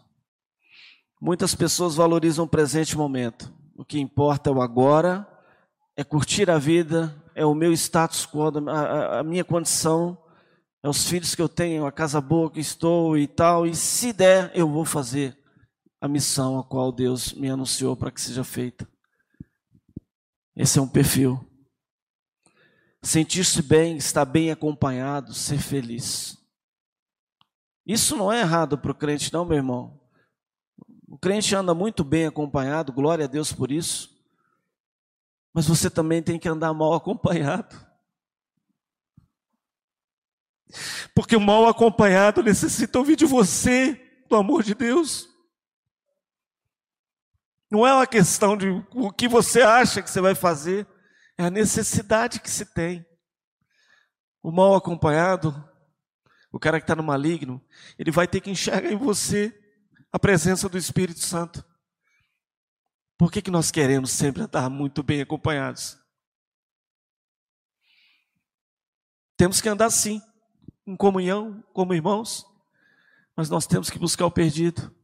Muitas 1.22 1.54
pessoas 1.54 1.96
valorizam 1.96 2.46
o 2.46 2.50
presente 2.50 2.98
momento. 2.98 3.54
O 3.76 3.84
que 3.84 4.00
importa 4.00 4.50
é 4.50 4.54
o 4.54 4.62
agora, 4.62 5.28
é 5.98 6.04
curtir 6.06 6.50
a 6.50 6.58
vida, 6.58 7.14
é 7.40 7.46
o 7.46 7.56
meu 7.56 7.72
status 7.72 8.26
quo, 8.26 8.52
a, 8.70 9.20
a, 9.20 9.24
minha 9.24 9.46
condição, 9.46 10.18
é 10.84 10.90
os 10.90 11.08
filhos 11.08 11.34
que 11.34 11.42
eu 11.42 11.48
tenho, 11.48 11.86
a 11.86 11.92
casa 11.92 12.20
boa 12.20 12.52
que 12.52 12.60
estou 12.60 13.18
e 13.18 13.28
tal. 13.28 13.66
E 13.66 13.74
se 13.74 14.12
der, 14.12 14.52
eu 14.54 14.68
vou 14.68 14.84
fazer 14.84 15.38
a 16.02 16.08
missão 16.10 16.60
a 16.60 16.64
qual 16.66 16.92
Deus 16.92 17.32
me 17.32 17.50
anunciou 17.50 17.96
para 17.96 18.12
que 18.12 18.20
seja 18.20 18.44
feita. 18.44 18.86
Esse 20.54 20.80
é 20.80 20.82
um 20.82 20.88
perfil. 20.88 21.40
Sentir-se 23.02 23.62
bem, 23.62 23.96
estar 23.96 24.26
bem 24.26 24.52
acompanhado, 24.52 25.34
ser 25.34 25.60
feliz. 25.60 26.38
Isso 27.88 28.18
não 28.18 28.30
é 28.30 28.42
errado 28.42 28.78
para 28.78 28.92
o 28.92 28.96
crente, 28.96 29.32
não, 29.32 29.46
meu 29.46 29.56
irmão. 29.56 29.98
O 31.08 31.18
crente 31.18 31.56
anda 31.56 31.74
muito 31.74 32.04
bem 32.04 32.26
acompanhado, 32.26 32.92
glória 32.92 33.24
a 33.24 33.30
Deus 33.30 33.54
por 33.54 33.72
isso. 33.72 34.09
Mas 35.54 35.68
você 35.68 35.90
também 35.90 36.22
tem 36.22 36.40
que 36.40 36.48
andar 36.48 36.74
mal 36.74 36.94
acompanhado. 36.94 37.76
Porque 41.16 41.36
o 41.36 41.42
mal 41.42 41.68
acompanhado 41.68 42.44
necessita 42.44 43.00
ouvir 43.00 43.16
de 43.16 43.26
você, 43.26 44.00
do 44.30 44.36
amor 44.36 44.64
de 44.64 44.76
Deus. 44.76 45.28
Não 47.72 47.86
é 47.86 47.94
uma 47.94 48.08
questão 48.08 48.58
de 48.58 48.68
o 48.92 49.12
que 49.12 49.28
você 49.28 49.62
acha 49.62 50.02
que 50.02 50.10
você 50.10 50.22
vai 50.22 50.34
fazer, 50.34 50.88
é 51.38 51.44
a 51.46 51.50
necessidade 51.50 52.40
que 52.40 52.50
se 52.50 52.66
tem. 52.66 53.06
O 54.42 54.52
mal 54.52 54.76
acompanhado, 54.76 55.54
o 56.52 56.60
cara 56.60 56.80
que 56.80 56.84
está 56.84 56.96
no 56.96 57.04
maligno, 57.04 57.64
ele 57.98 58.12
vai 58.12 58.28
ter 58.28 58.42
que 58.42 58.50
enxergar 58.50 58.92
em 58.92 58.98
você 58.98 59.56
a 60.12 60.18
presença 60.18 60.68
do 60.68 60.78
Espírito 60.78 61.20
Santo. 61.20 61.64
Por 63.20 63.30
que, 63.30 63.42
que 63.42 63.52
nós 63.52 63.70
queremos 63.70 64.12
sempre 64.12 64.46
estar 64.46 64.70
muito 64.70 65.04
bem 65.04 65.20
acompanhados? 65.20 66.00
Temos 69.36 69.60
que 69.60 69.68
andar 69.68 69.90
sim, 69.90 70.22
em 70.88 70.96
comunhão, 70.96 71.62
como 71.74 71.94
irmãos, 71.94 72.46
mas 73.36 73.50
nós 73.50 73.68
temos 73.68 73.90
que 73.90 74.00
buscar 74.00 74.26
o 74.26 74.32
perdido. 74.32 74.96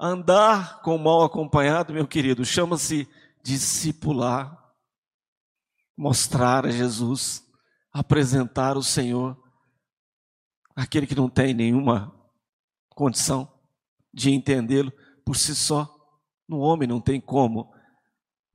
Andar 0.00 0.80
com 0.80 0.96
o 0.96 0.98
mal 0.98 1.22
acompanhado, 1.22 1.92
meu 1.92 2.08
querido, 2.08 2.42
chama-se 2.46 3.06
discipular, 3.42 4.72
mostrar 5.94 6.64
a 6.64 6.70
Jesus, 6.70 7.46
apresentar 7.92 8.78
o 8.78 8.82
Senhor, 8.82 9.36
aquele 10.74 11.06
que 11.06 11.14
não 11.14 11.28
tem 11.28 11.52
nenhuma 11.52 12.10
condição 12.88 13.52
de 14.14 14.30
entendê-lo 14.30 14.90
por 15.26 15.36
si 15.36 15.54
só. 15.54 15.97
No 16.48 16.58
homem 16.60 16.88
não 16.88 17.00
tem 17.00 17.20
como 17.20 17.70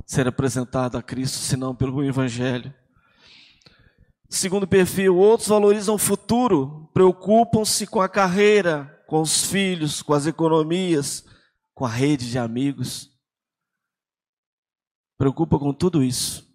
ser 0.05 0.27
apresentado 0.27 0.97
a 0.97 1.03
Cristo 1.03 1.37
senão 1.37 1.75
pelo 1.75 2.03
Evangelho. 2.03 2.73
Segundo 4.29 4.67
perfil, 4.67 5.15
outros 5.15 5.47
valorizam 5.47 5.93
o 5.93 5.99
futuro, 5.99 6.89
preocupam-se 6.91 7.85
com 7.85 8.01
a 8.01 8.09
carreira, 8.09 9.03
com 9.07 9.21
os 9.21 9.45
filhos, 9.45 10.01
com 10.01 10.11
as 10.11 10.25
economias, 10.25 11.23
com 11.75 11.85
a 11.85 11.89
rede 11.89 12.31
de 12.31 12.39
amigos. 12.39 13.15
Preocupa 15.19 15.59
com 15.59 15.71
tudo 15.71 16.03
isso. 16.03 16.51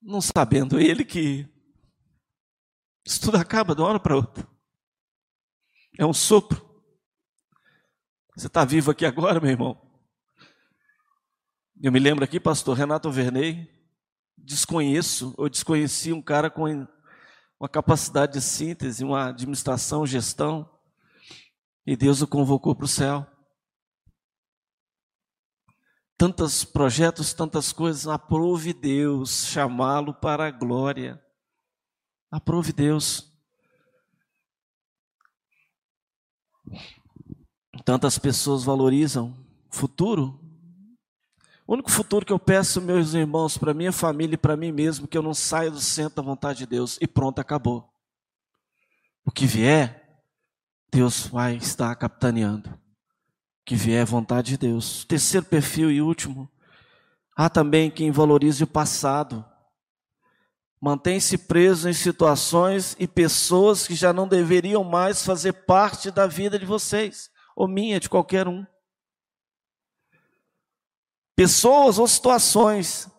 Não 0.00 0.20
sabendo 0.20 0.78
ele 0.78 1.04
que 1.04 1.48
isso 3.04 3.20
tudo 3.20 3.36
acaba 3.36 3.74
de 3.74 3.80
uma 3.80 3.88
hora 3.88 4.00
para 4.00 4.16
outra. 4.16 4.48
É 6.00 6.06
um 6.06 6.14
sopro. 6.14 6.66
Você 8.34 8.46
está 8.46 8.64
vivo 8.64 8.90
aqui 8.90 9.04
agora, 9.04 9.38
meu 9.38 9.50
irmão? 9.50 9.78
Eu 11.78 11.92
me 11.92 11.98
lembro 11.98 12.24
aqui, 12.24 12.40
pastor 12.40 12.74
Renato 12.74 13.10
Verney, 13.10 13.70
desconheço 14.34 15.34
ou 15.36 15.46
desconheci 15.46 16.10
um 16.10 16.22
cara 16.22 16.48
com 16.48 16.64
uma 17.60 17.68
capacidade 17.68 18.32
de 18.32 18.40
síntese, 18.40 19.04
uma 19.04 19.28
administração, 19.28 20.06
gestão, 20.06 20.66
e 21.84 21.94
Deus 21.94 22.22
o 22.22 22.26
convocou 22.26 22.74
para 22.74 22.86
o 22.86 22.88
céu. 22.88 23.26
Tantos 26.16 26.64
projetos, 26.64 27.34
tantas 27.34 27.74
coisas, 27.74 28.06
aprove 28.06 28.72
Deus 28.72 29.44
chamá-lo 29.48 30.14
para 30.14 30.46
a 30.46 30.50
glória. 30.50 31.22
Aprove 32.30 32.72
Deus. 32.72 33.29
Tantas 37.84 38.18
pessoas 38.18 38.64
valorizam 38.64 39.34
futuro. 39.70 40.38
O 41.66 41.74
único 41.74 41.90
futuro 41.90 42.26
que 42.26 42.32
eu 42.32 42.38
peço, 42.38 42.80
meus 42.80 43.14
irmãos, 43.14 43.56
para 43.56 43.72
minha 43.72 43.92
família 43.92 44.34
e 44.34 44.38
para 44.38 44.56
mim 44.56 44.72
mesmo, 44.72 45.06
que 45.06 45.16
eu 45.16 45.22
não 45.22 45.32
saia 45.32 45.70
do 45.70 45.80
centro 45.80 46.16
da 46.16 46.22
vontade 46.22 46.60
de 46.60 46.66
Deus 46.66 46.98
e 47.00 47.06
pronto, 47.06 47.38
acabou. 47.38 47.88
O 49.24 49.30
que 49.30 49.46
vier, 49.46 50.20
Deus 50.90 51.26
vai 51.26 51.56
estar 51.56 51.94
capitaneando. 51.94 52.68
O 52.70 52.78
que 53.64 53.76
vier 53.76 54.02
é 54.02 54.04
vontade 54.04 54.50
de 54.50 54.56
Deus. 54.56 55.04
Terceiro 55.04 55.46
perfil 55.46 55.90
e 55.90 56.02
último, 56.02 56.50
há 57.36 57.48
também 57.48 57.90
quem 57.90 58.10
valorize 58.10 58.64
o 58.64 58.66
passado. 58.66 59.44
Mantém-se 60.80 61.36
preso 61.36 61.90
em 61.90 61.92
situações 61.92 62.96
e 62.98 63.06
pessoas 63.06 63.86
que 63.86 63.94
já 63.94 64.14
não 64.14 64.26
deveriam 64.26 64.82
mais 64.82 65.22
fazer 65.22 65.52
parte 65.52 66.10
da 66.10 66.26
vida 66.26 66.58
de 66.58 66.64
vocês, 66.64 67.30
ou 67.54 67.68
minha, 67.68 68.00
de 68.00 68.08
qualquer 68.08 68.48
um. 68.48 68.64
Pessoas 71.36 71.98
ou 71.98 72.08
situações, 72.08 73.10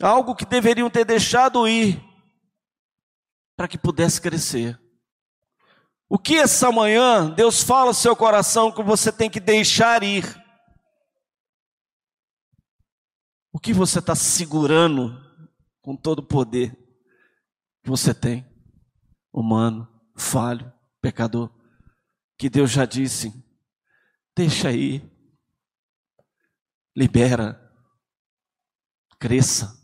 algo 0.00 0.34
que 0.34 0.46
deveriam 0.46 0.88
ter 0.88 1.04
deixado 1.04 1.68
ir, 1.68 2.02
para 3.54 3.68
que 3.68 3.76
pudesse 3.76 4.18
crescer. 4.18 4.80
O 6.08 6.18
que 6.18 6.36
essa 6.36 6.72
manhã 6.72 7.28
Deus 7.28 7.62
fala 7.62 7.90
ao 7.90 7.94
seu 7.94 8.16
coração 8.16 8.72
que 8.72 8.82
você 8.82 9.12
tem 9.12 9.28
que 9.28 9.40
deixar 9.40 10.02
ir? 10.02 10.24
O 13.52 13.60
que 13.60 13.74
você 13.74 13.98
está 13.98 14.14
segurando 14.14 15.27
com 15.80 15.96
todo 15.96 16.20
o 16.20 16.26
poder 16.26 16.72
que 17.82 17.90
você 17.90 18.12
tem, 18.12 18.46
humano, 19.32 19.88
falho, 20.16 20.72
pecador, 21.00 21.50
que 22.36 22.48
Deus 22.48 22.70
já 22.70 22.84
disse: 22.84 23.32
deixa 24.36 24.68
aí, 24.68 25.02
libera, 26.96 27.60
cresça. 29.18 29.76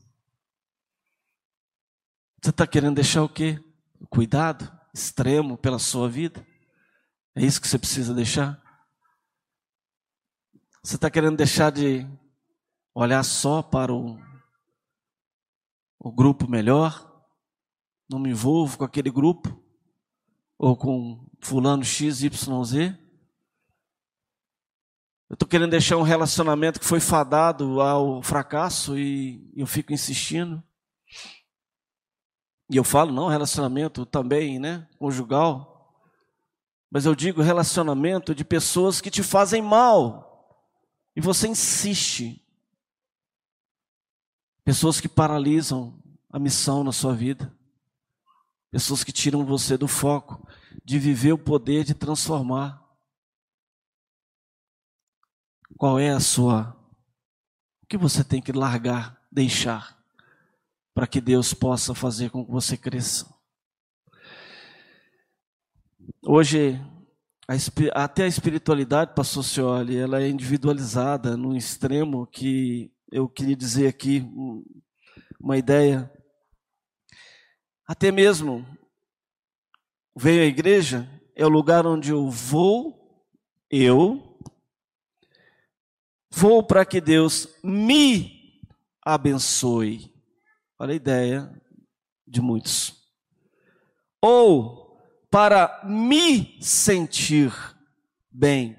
Você 2.42 2.50
está 2.50 2.66
querendo 2.66 2.96
deixar 2.96 3.22
o 3.22 3.28
quê? 3.28 3.58
Cuidado 4.10 4.70
extremo 4.92 5.56
pela 5.56 5.78
sua 5.78 6.08
vida? 6.08 6.46
É 7.34 7.42
isso 7.42 7.60
que 7.60 7.66
você 7.66 7.78
precisa 7.78 8.14
deixar? 8.14 8.62
Você 10.82 10.96
está 10.96 11.10
querendo 11.10 11.36
deixar 11.36 11.72
de 11.72 12.06
olhar 12.94 13.22
só 13.24 13.62
para 13.62 13.92
o, 13.92 14.18
o 16.04 16.12
grupo 16.12 16.46
melhor, 16.46 17.10
não 18.10 18.18
me 18.18 18.28
envolvo 18.28 18.76
com 18.76 18.84
aquele 18.84 19.10
grupo, 19.10 19.58
ou 20.58 20.76
com 20.76 21.26
fulano 21.40 21.82
X, 21.82 22.22
Y, 22.22 22.64
Z. 22.64 22.98
Eu 25.30 25.34
estou 25.34 25.48
querendo 25.48 25.70
deixar 25.70 25.96
um 25.96 26.02
relacionamento 26.02 26.78
que 26.78 26.84
foi 26.84 27.00
fadado 27.00 27.80
ao 27.80 28.22
fracasso 28.22 28.98
e 28.98 29.50
eu 29.56 29.66
fico 29.66 29.94
insistindo. 29.94 30.62
E 32.70 32.76
eu 32.76 32.84
falo, 32.84 33.10
não, 33.10 33.28
relacionamento 33.28 34.04
também, 34.04 34.58
né? 34.58 34.86
Conjugal. 34.98 35.90
Mas 36.90 37.06
eu 37.06 37.14
digo 37.14 37.40
relacionamento 37.40 38.34
de 38.34 38.44
pessoas 38.44 39.00
que 39.00 39.10
te 39.10 39.22
fazem 39.22 39.62
mal. 39.62 40.46
E 41.16 41.20
você 41.22 41.48
insiste. 41.48 42.43
Pessoas 44.64 45.00
que 45.00 45.08
paralisam 45.08 46.02
a 46.30 46.38
missão 46.38 46.82
na 46.82 46.90
sua 46.90 47.14
vida. 47.14 47.54
Pessoas 48.70 49.04
que 49.04 49.12
tiram 49.12 49.44
você 49.44 49.76
do 49.76 49.86
foco 49.86 50.44
de 50.84 50.98
viver 50.98 51.32
o 51.32 51.38
poder 51.38 51.84
de 51.84 51.94
transformar. 51.94 52.82
Qual 55.76 55.98
é 55.98 56.10
a 56.10 56.20
sua? 56.20 56.76
O 57.82 57.86
que 57.86 57.98
você 57.98 58.24
tem 58.24 58.40
que 58.40 58.52
largar, 58.52 59.20
deixar, 59.30 60.02
para 60.94 61.06
que 61.06 61.20
Deus 61.20 61.52
possa 61.52 61.94
fazer 61.94 62.30
com 62.30 62.44
que 62.44 62.50
você 62.50 62.76
cresça? 62.76 63.32
Hoje, 66.22 66.80
a, 67.46 68.04
até 68.04 68.24
a 68.24 68.28
espiritualidade, 68.28 69.14
pastor 69.14 69.44
Cioli, 69.44 69.96
ela 69.96 70.22
é 70.22 70.28
individualizada 70.28 71.36
no 71.36 71.54
extremo 71.54 72.26
que 72.26 72.90
eu 73.14 73.28
queria 73.28 73.54
dizer 73.54 73.86
aqui 73.86 74.28
uma 75.38 75.56
ideia. 75.56 76.12
Até 77.86 78.10
mesmo 78.10 78.66
veio 80.16 80.42
à 80.42 80.46
igreja 80.46 81.08
é 81.32 81.46
o 81.46 81.48
lugar 81.48 81.86
onde 81.86 82.10
eu 82.10 82.28
vou, 82.28 83.24
eu 83.70 84.36
vou 86.28 86.60
para 86.66 86.84
que 86.84 87.00
Deus 87.00 87.48
me 87.62 88.60
abençoe. 89.00 90.12
Olha 90.76 90.90
a 90.90 90.96
ideia 90.96 91.62
de 92.26 92.40
muitos. 92.40 93.00
Ou 94.20 94.98
para 95.30 95.84
me 95.84 96.60
sentir 96.60 97.52
bem. 98.28 98.76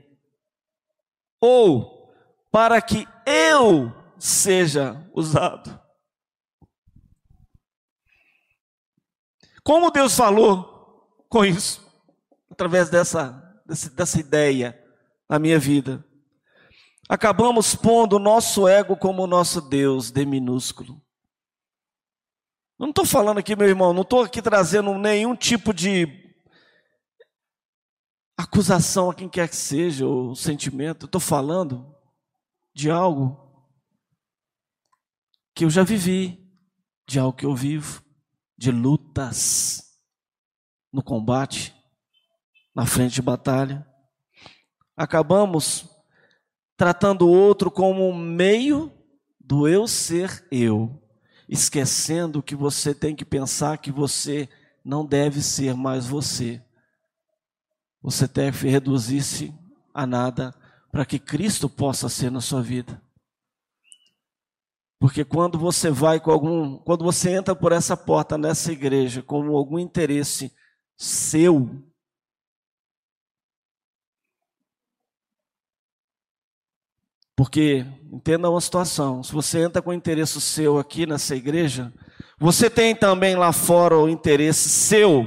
Ou 1.39 2.13
para 2.51 2.81
que 2.81 3.07
eu 3.25 4.03
seja 4.18 5.09
usado. 5.13 5.80
Como 9.63 9.89
Deus 9.89 10.16
falou 10.16 11.09
com 11.28 11.43
isso, 11.43 11.84
através 12.51 12.89
dessa, 12.89 13.32
dessa 13.95 14.20
ideia 14.20 14.80
na 15.28 15.39
minha 15.39 15.57
vida, 15.57 16.05
acabamos 17.09 17.76
pondo 17.76 18.18
o 18.18 18.20
nosso 18.20 18.68
ego 18.68 18.95
como 18.95 19.24
o 19.24 19.28
nosso 19.28 19.59
Deus, 19.61 20.11
D 20.11 20.24
minúsculo. 20.24 21.01
não 22.78 22.89
estou 22.89 23.05
falando 23.05 23.39
aqui, 23.39 23.55
meu 23.55 23.68
irmão, 23.68 23.91
não 23.91 24.03
estou 24.03 24.24
aqui 24.24 24.41
trazendo 24.41 24.93
nenhum 24.99 25.36
tipo 25.36 25.74
de 25.74 26.24
acusação 28.38 29.09
a 29.09 29.16
quem 29.16 29.28
quer 29.28 29.49
que 29.49 29.55
seja, 29.55 30.05
ou 30.05 30.36
sentimento. 30.36 31.05
Estou 31.05 31.22
falando 31.22 31.95
de 32.74 32.91
algo 32.91 33.45
que 35.56 35.64
eu 35.64 35.70
já 35.70 35.84
vivi, 35.84 36.45
de 37.08 37.18
algo 37.18 37.38
que 37.38 37.45
eu 37.45 37.56
vivo 37.56 38.03
de 38.58 38.72
lutas 38.72 39.99
no 40.91 41.01
combate, 41.01 41.74
na 42.76 42.86
frente 42.86 43.16
de 43.16 43.22
batalha. 43.22 43.88
Acabamos 44.97 45.89
tratando 46.76 47.26
o 47.26 47.32
outro 47.32 47.72
como 47.72 48.10
um 48.10 48.18
meio 48.18 48.91
do 49.39 49.68
eu 49.68 49.88
ser 49.88 50.45
eu, 50.51 51.01
esquecendo 51.47 52.43
que 52.43 52.56
você 52.56 52.93
tem 52.93 53.16
que 53.16 53.24
pensar 53.24 53.78
que 53.78 53.91
você 53.91 54.49
não 54.84 55.06
deve 55.06 55.41
ser 55.41 55.74
mais 55.74 56.06
você. 56.06 56.62
Você 58.01 58.28
deve 58.28 58.70
reduzir-se 58.70 59.53
a 59.93 60.06
nada 60.06 60.53
para 60.91 61.06
que 61.06 61.18
Cristo 61.18 61.70
possa 61.70 62.10
ser 62.10 62.30
na 62.30 62.41
sua 62.41 62.62
vida. 62.62 63.01
Porque 65.00 65.26
quando 65.26 65.58
você 65.58 65.89
vai 65.89 66.20
com 66.20 66.32
algum, 66.32 66.78
quando 66.80 67.04
você 67.04 67.32
entra 67.32 67.56
por 67.56 67.72
essa 67.72 67.98
porta 67.98 68.38
nessa 68.38 68.72
igreja 68.72 69.22
com 69.22 69.56
algum 69.56 69.78
interesse 69.78 70.56
seu, 70.98 71.70
porque 77.36 77.86
entenda 78.12 78.50
uma 78.50 78.62
situação, 78.62 79.22
se 79.22 79.34
você 79.34 79.64
entra 79.64 79.82
com 79.82 79.93
interesse 79.93 80.39
seu 80.39 80.80
aqui 80.80 81.06
nessa 81.06 81.36
igreja, 81.36 81.93
você 82.39 82.70
tem 82.70 82.96
também 82.96 83.36
lá 83.36 83.52
fora 83.52 83.98
o 83.98 84.10
interesse 84.10 84.70
seu, 84.70 85.26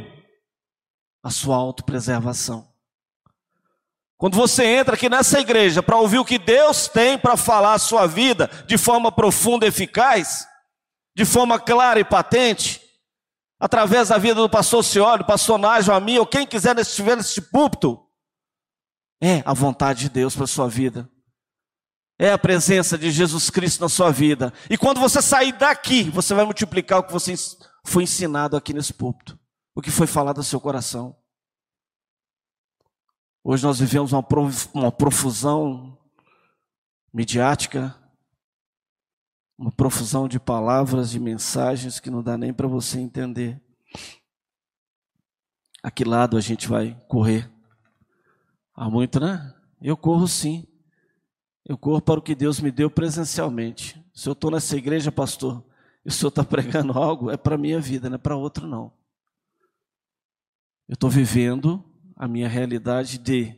a 1.22 1.30
sua 1.30 1.56
autopreservação. 1.56 2.67
Quando 4.18 4.36
você 4.36 4.64
entra 4.64 4.96
aqui 4.96 5.08
nessa 5.08 5.38
igreja 5.38 5.80
para 5.80 5.96
ouvir 5.96 6.18
o 6.18 6.24
que 6.24 6.38
Deus 6.38 6.88
tem 6.88 7.16
para 7.16 7.36
falar 7.36 7.74
a 7.74 7.78
sua 7.78 8.04
vida 8.04 8.50
de 8.66 8.76
forma 8.76 9.12
profunda 9.12 9.64
e 9.64 9.68
eficaz, 9.68 10.44
de 11.16 11.24
forma 11.24 11.58
clara 11.60 12.00
e 12.00 12.04
patente, 12.04 12.82
através 13.60 14.08
da 14.08 14.18
vida 14.18 14.34
do 14.34 14.50
pastor 14.50 14.82
Cioli, 14.82 15.24
pastor 15.24 15.56
Nájio, 15.56 15.94
a 15.94 16.00
mim, 16.00 16.18
ou 16.18 16.26
quem 16.26 16.44
quiser 16.44 16.76
estiver 16.80 17.16
nesse 17.16 17.40
púlpito, 17.40 18.04
é 19.22 19.40
a 19.44 19.54
vontade 19.54 20.00
de 20.00 20.08
Deus 20.08 20.34
para 20.34 20.44
a 20.44 20.48
sua 20.48 20.68
vida. 20.68 21.08
É 22.18 22.32
a 22.32 22.38
presença 22.38 22.98
de 22.98 23.12
Jesus 23.12 23.48
Cristo 23.50 23.80
na 23.80 23.88
sua 23.88 24.10
vida. 24.10 24.52
E 24.68 24.76
quando 24.76 24.98
você 24.98 25.22
sair 25.22 25.52
daqui, 25.52 26.10
você 26.10 26.34
vai 26.34 26.44
multiplicar 26.44 26.98
o 26.98 27.04
que 27.04 27.12
você 27.12 27.34
foi 27.84 28.02
ensinado 28.02 28.56
aqui 28.56 28.74
nesse 28.74 28.92
púlpito, 28.92 29.38
o 29.76 29.80
que 29.80 29.92
foi 29.92 30.08
falado 30.08 30.38
no 30.38 30.42
seu 30.42 30.60
coração. 30.60 31.16
Hoje 33.50 33.64
nós 33.64 33.78
vivemos 33.80 34.12
uma, 34.12 34.22
uma 34.74 34.92
profusão 34.92 35.96
midiática, 37.10 37.96
uma 39.56 39.72
profusão 39.72 40.28
de 40.28 40.38
palavras, 40.38 41.08
de 41.10 41.18
mensagens 41.18 41.98
que 41.98 42.10
não 42.10 42.22
dá 42.22 42.36
nem 42.36 42.52
para 42.52 42.68
você 42.68 43.00
entender 43.00 43.58
a 45.82 45.90
que 45.90 46.04
lado 46.04 46.36
a 46.36 46.42
gente 46.42 46.68
vai 46.68 46.94
correr. 47.08 47.50
Há 48.74 48.90
muito, 48.90 49.18
né? 49.18 49.54
Eu 49.80 49.96
corro 49.96 50.28
sim. 50.28 50.66
Eu 51.64 51.78
corro 51.78 52.02
para 52.02 52.20
o 52.20 52.22
que 52.22 52.34
Deus 52.34 52.60
me 52.60 52.70
deu 52.70 52.90
presencialmente. 52.90 53.98
Se 54.12 54.28
eu 54.28 54.34
estou 54.34 54.50
nessa 54.50 54.76
igreja, 54.76 55.10
pastor, 55.10 55.64
e 56.04 56.10
o 56.10 56.12
senhor 56.12 56.28
está 56.28 56.44
pregando 56.44 56.92
algo, 56.92 57.30
é 57.30 57.36
para 57.38 57.54
a 57.54 57.58
minha 57.58 57.80
vida, 57.80 58.10
não 58.10 58.16
é 58.16 58.18
para 58.18 58.36
outro, 58.36 58.66
não. 58.66 58.92
Eu 60.86 60.92
estou 60.92 61.08
vivendo 61.08 61.87
a 62.18 62.26
minha 62.26 62.48
realidade 62.48 63.16
de 63.16 63.56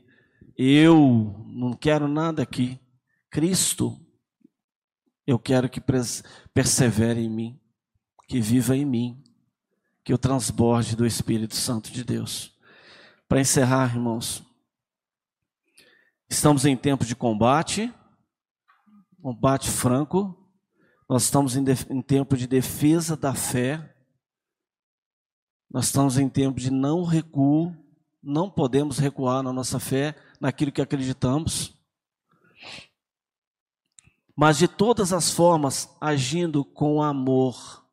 eu 0.54 1.42
não 1.46 1.72
quero 1.72 2.06
nada 2.06 2.42
aqui. 2.42 2.78
Cristo, 3.30 3.98
eu 5.26 5.38
quero 5.38 5.70
que 5.70 5.80
persevere 6.52 7.20
em 7.20 7.30
mim, 7.30 7.60
que 8.28 8.38
viva 8.38 8.76
em 8.76 8.84
mim, 8.84 9.24
que 10.04 10.12
eu 10.12 10.18
transborde 10.18 10.94
do 10.94 11.06
Espírito 11.06 11.56
Santo 11.56 11.90
de 11.90 12.04
Deus. 12.04 12.54
Para 13.26 13.40
encerrar, 13.40 13.94
irmãos, 13.94 14.44
estamos 16.28 16.66
em 16.66 16.76
tempo 16.76 17.06
de 17.06 17.16
combate, 17.16 17.90
combate 19.22 19.70
franco, 19.70 20.36
nós 21.08 21.22
estamos 21.24 21.56
em, 21.56 21.64
em 21.88 22.02
tempo 22.02 22.36
de 22.36 22.46
defesa 22.46 23.16
da 23.16 23.34
fé, 23.34 23.96
nós 25.70 25.86
estamos 25.86 26.18
em 26.18 26.28
tempo 26.28 26.60
de 26.60 26.70
não 26.70 27.04
recuo, 27.04 27.74
não 28.22 28.50
podemos 28.50 28.98
recuar 28.98 29.42
na 29.42 29.52
nossa 29.52 29.78
fé, 29.78 30.14
naquilo 30.40 30.72
que 30.72 30.82
acreditamos. 30.82 31.74
Mas 34.36 34.58
de 34.58 34.68
todas 34.68 35.12
as 35.12 35.30
formas, 35.30 35.94
agindo 36.00 36.64
com 36.64 37.02
amor. 37.02 37.86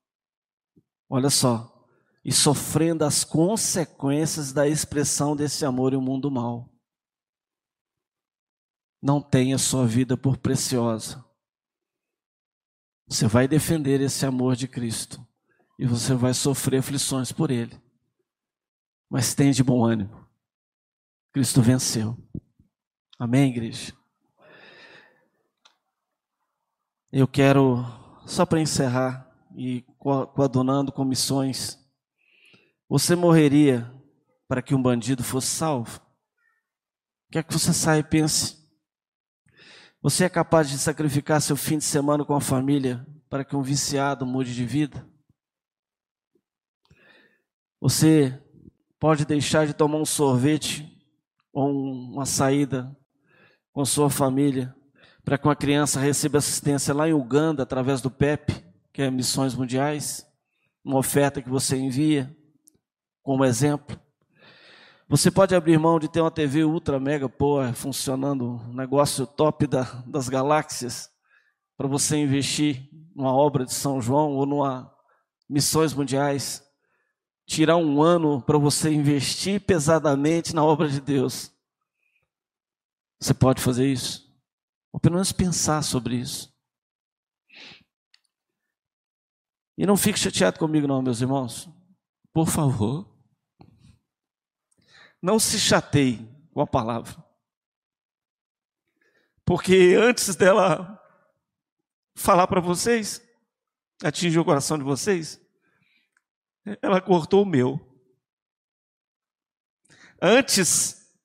Olha 1.09 1.29
só. 1.29 1.73
E 2.23 2.31
sofrendo 2.31 3.05
as 3.05 3.23
consequências 3.23 4.51
da 4.51 4.67
expressão 4.67 5.35
desse 5.35 5.65
amor 5.65 5.93
em 5.93 5.97
um 5.97 6.01
mundo 6.01 6.29
mal. 6.29 6.69
Não 9.01 9.21
tenha 9.21 9.57
sua 9.57 9.85
vida 9.85 10.17
por 10.17 10.37
preciosa. 10.37 11.23
Você 13.07 13.27
vai 13.27 13.47
defender 13.47 14.01
esse 14.01 14.25
amor 14.25 14.55
de 14.55 14.67
Cristo. 14.67 15.25
E 15.79 15.85
você 15.85 16.13
vai 16.13 16.33
sofrer 16.33 16.79
aflições 16.79 17.31
por 17.31 17.51
ele. 17.51 17.79
Mas 19.09 19.33
tem 19.33 19.51
de 19.51 19.63
bom 19.63 19.85
ânimo. 19.85 20.27
Cristo 21.31 21.61
venceu. 21.61 22.17
Amém, 23.17 23.49
igreja? 23.49 23.93
Eu 27.11 27.27
quero, 27.27 27.85
só 28.25 28.45
para 28.45 28.59
encerrar 28.59 29.31
e 29.55 29.81
coadunando 29.97 30.91
com 30.91 31.05
missões, 31.05 31.79
você 32.89 33.15
morreria 33.15 33.91
para 34.47 34.61
que 34.61 34.75
um 34.75 34.81
bandido 34.81 35.23
fosse 35.23 35.47
salvo? 35.47 36.01
Quer 37.31 37.43
que 37.43 37.53
você 37.53 37.73
saia 37.73 37.99
e 37.99 38.03
pense? 38.03 38.57
Você 40.01 40.23
é 40.23 40.29
capaz 40.29 40.69
de 40.69 40.77
sacrificar 40.77 41.41
seu 41.41 41.57
fim 41.57 41.77
de 41.77 41.83
semana 41.83 42.23
com 42.23 42.35
a 42.35 42.41
família 42.41 43.05
para 43.29 43.43
que 43.43 43.55
um 43.55 43.61
viciado 43.61 44.25
mude 44.25 44.53
de 44.53 44.65
vida? 44.65 45.07
Você 47.79 48.41
pode 48.99 49.25
deixar 49.25 49.67
de 49.67 49.73
tomar 49.73 49.97
um 49.97 50.05
sorvete 50.05 50.85
ou 51.53 51.71
uma 51.71 52.25
saída 52.25 52.95
com 53.71 53.85
sua 53.85 54.09
família 54.09 54.75
para 55.23 55.37
que 55.37 55.45
uma 55.45 55.55
criança 55.55 55.99
receba 55.99 56.37
assistência 56.37 56.93
lá 56.93 57.09
em 57.09 57.13
Uganda 57.13 57.63
através 57.63 57.99
do 57.99 58.09
PEP, 58.09 58.63
que 58.93 59.01
é 59.01 59.11
Missões 59.11 59.53
Mundiais, 59.53 60.25
uma 60.83 60.97
oferta 60.97 61.41
que 61.41 61.49
você 61.49 61.75
envia 61.75 62.33
como 63.21 63.43
exemplo. 63.43 63.99
Você 65.09 65.29
pode 65.29 65.53
abrir 65.53 65.77
mão 65.77 65.99
de 65.99 66.07
ter 66.07 66.21
uma 66.21 66.31
TV 66.31 66.63
ultra 66.63 66.97
mega 66.97 67.27
power 67.27 67.73
funcionando, 67.73 68.61
um 68.69 68.73
negócio 68.73 69.27
top 69.27 69.67
da, 69.67 69.83
das 70.05 70.29
galáxias, 70.29 71.09
para 71.77 71.87
você 71.87 72.15
investir 72.17 72.89
numa 73.13 73.33
obra 73.33 73.65
de 73.65 73.73
São 73.73 74.01
João 74.01 74.31
ou 74.31 74.45
numa 74.45 74.89
missões 75.49 75.93
mundiais. 75.93 76.63
Tirar 77.47 77.77
um 77.77 78.03
ano 78.03 78.41
para 78.41 78.57
você 78.57 78.91
investir 78.91 79.61
pesadamente 79.61 80.53
na 80.53 80.63
obra 80.63 80.87
de 80.87 81.01
Deus. 81.01 81.51
Você 83.19 83.33
pode 83.33 83.61
fazer 83.61 83.87
isso? 83.91 84.31
Ou 84.91 84.99
pelo 84.99 85.15
menos 85.15 85.31
pensar 85.31 85.81
sobre 85.81 86.17
isso. 86.17 86.53
E 89.77 89.85
não 89.85 89.95
fique 89.95 90.19
chateado 90.19 90.59
comigo, 90.59 90.87
não, 90.87 91.01
meus 91.01 91.21
irmãos. 91.21 91.69
Por 92.33 92.47
favor. 92.47 93.07
Não 95.21 95.39
se 95.39 95.59
chateie 95.59 96.27
com 96.51 96.61
a 96.61 96.67
palavra. 96.67 97.23
Porque 99.45 99.95
antes 99.97 100.35
dela 100.35 101.01
falar 102.13 102.47
para 102.47 102.59
vocês, 102.59 103.21
atingir 104.03 104.39
o 104.39 104.45
coração 104.45 104.77
de 104.77 104.83
vocês, 104.83 105.39
ela 106.81 107.01
cortou 107.01 107.43
o 107.43 107.45
meu. 107.45 107.79
Antes 110.21 111.15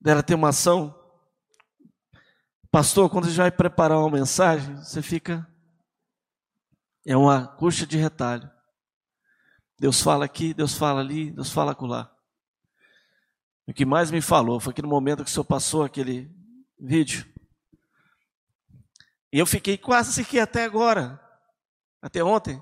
dela 0.00 0.22
ter 0.22 0.34
uma 0.34 0.48
ação, 0.48 0.98
pastor, 2.70 3.10
quando 3.10 3.24
a 3.24 3.28
gente 3.28 3.36
vai 3.36 3.50
preparar 3.50 3.98
uma 3.98 4.10
mensagem, 4.10 4.76
você 4.76 5.02
fica. 5.02 5.46
É 7.06 7.16
uma 7.16 7.46
coxa 7.46 7.86
de 7.86 7.96
retalho. 7.96 8.50
Deus 9.78 10.00
fala 10.00 10.24
aqui, 10.24 10.52
Deus 10.52 10.74
fala 10.74 11.00
ali, 11.00 11.30
Deus 11.30 11.50
fala 11.50 11.72
acolá. 11.72 12.14
O 13.66 13.72
que 13.72 13.84
mais 13.84 14.10
me 14.10 14.20
falou 14.20 14.60
foi 14.60 14.74
que 14.74 14.82
no 14.82 14.88
momento 14.88 15.24
que 15.24 15.30
o 15.30 15.32
senhor 15.32 15.44
passou 15.44 15.84
aquele 15.84 16.30
vídeo, 16.78 17.30
e 19.32 19.38
eu 19.38 19.46
fiquei 19.46 19.78
quase 19.78 20.24
que 20.24 20.40
até 20.40 20.64
agora, 20.64 21.20
até 22.02 22.22
ontem, 22.22 22.60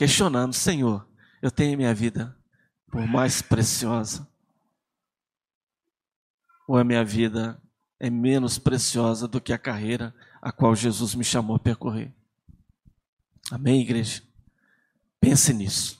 questionando: 0.00 0.54
Senhor, 0.54 1.06
eu 1.42 1.50
tenho 1.50 1.76
minha 1.76 1.92
vida 1.92 2.34
por 2.90 3.06
mais 3.06 3.42
preciosa? 3.42 4.26
Ou 6.66 6.78
a 6.78 6.82
minha 6.82 7.04
vida 7.04 7.60
é 7.98 8.08
menos 8.08 8.58
preciosa 8.58 9.28
do 9.28 9.42
que 9.42 9.52
a 9.52 9.58
carreira 9.58 10.14
a 10.40 10.50
qual 10.50 10.74
Jesus 10.74 11.14
me 11.14 11.22
chamou 11.22 11.56
a 11.56 11.58
percorrer? 11.58 12.10
Amém, 13.50 13.82
igreja? 13.82 14.22
Pense 15.20 15.52
nisso. 15.52 15.99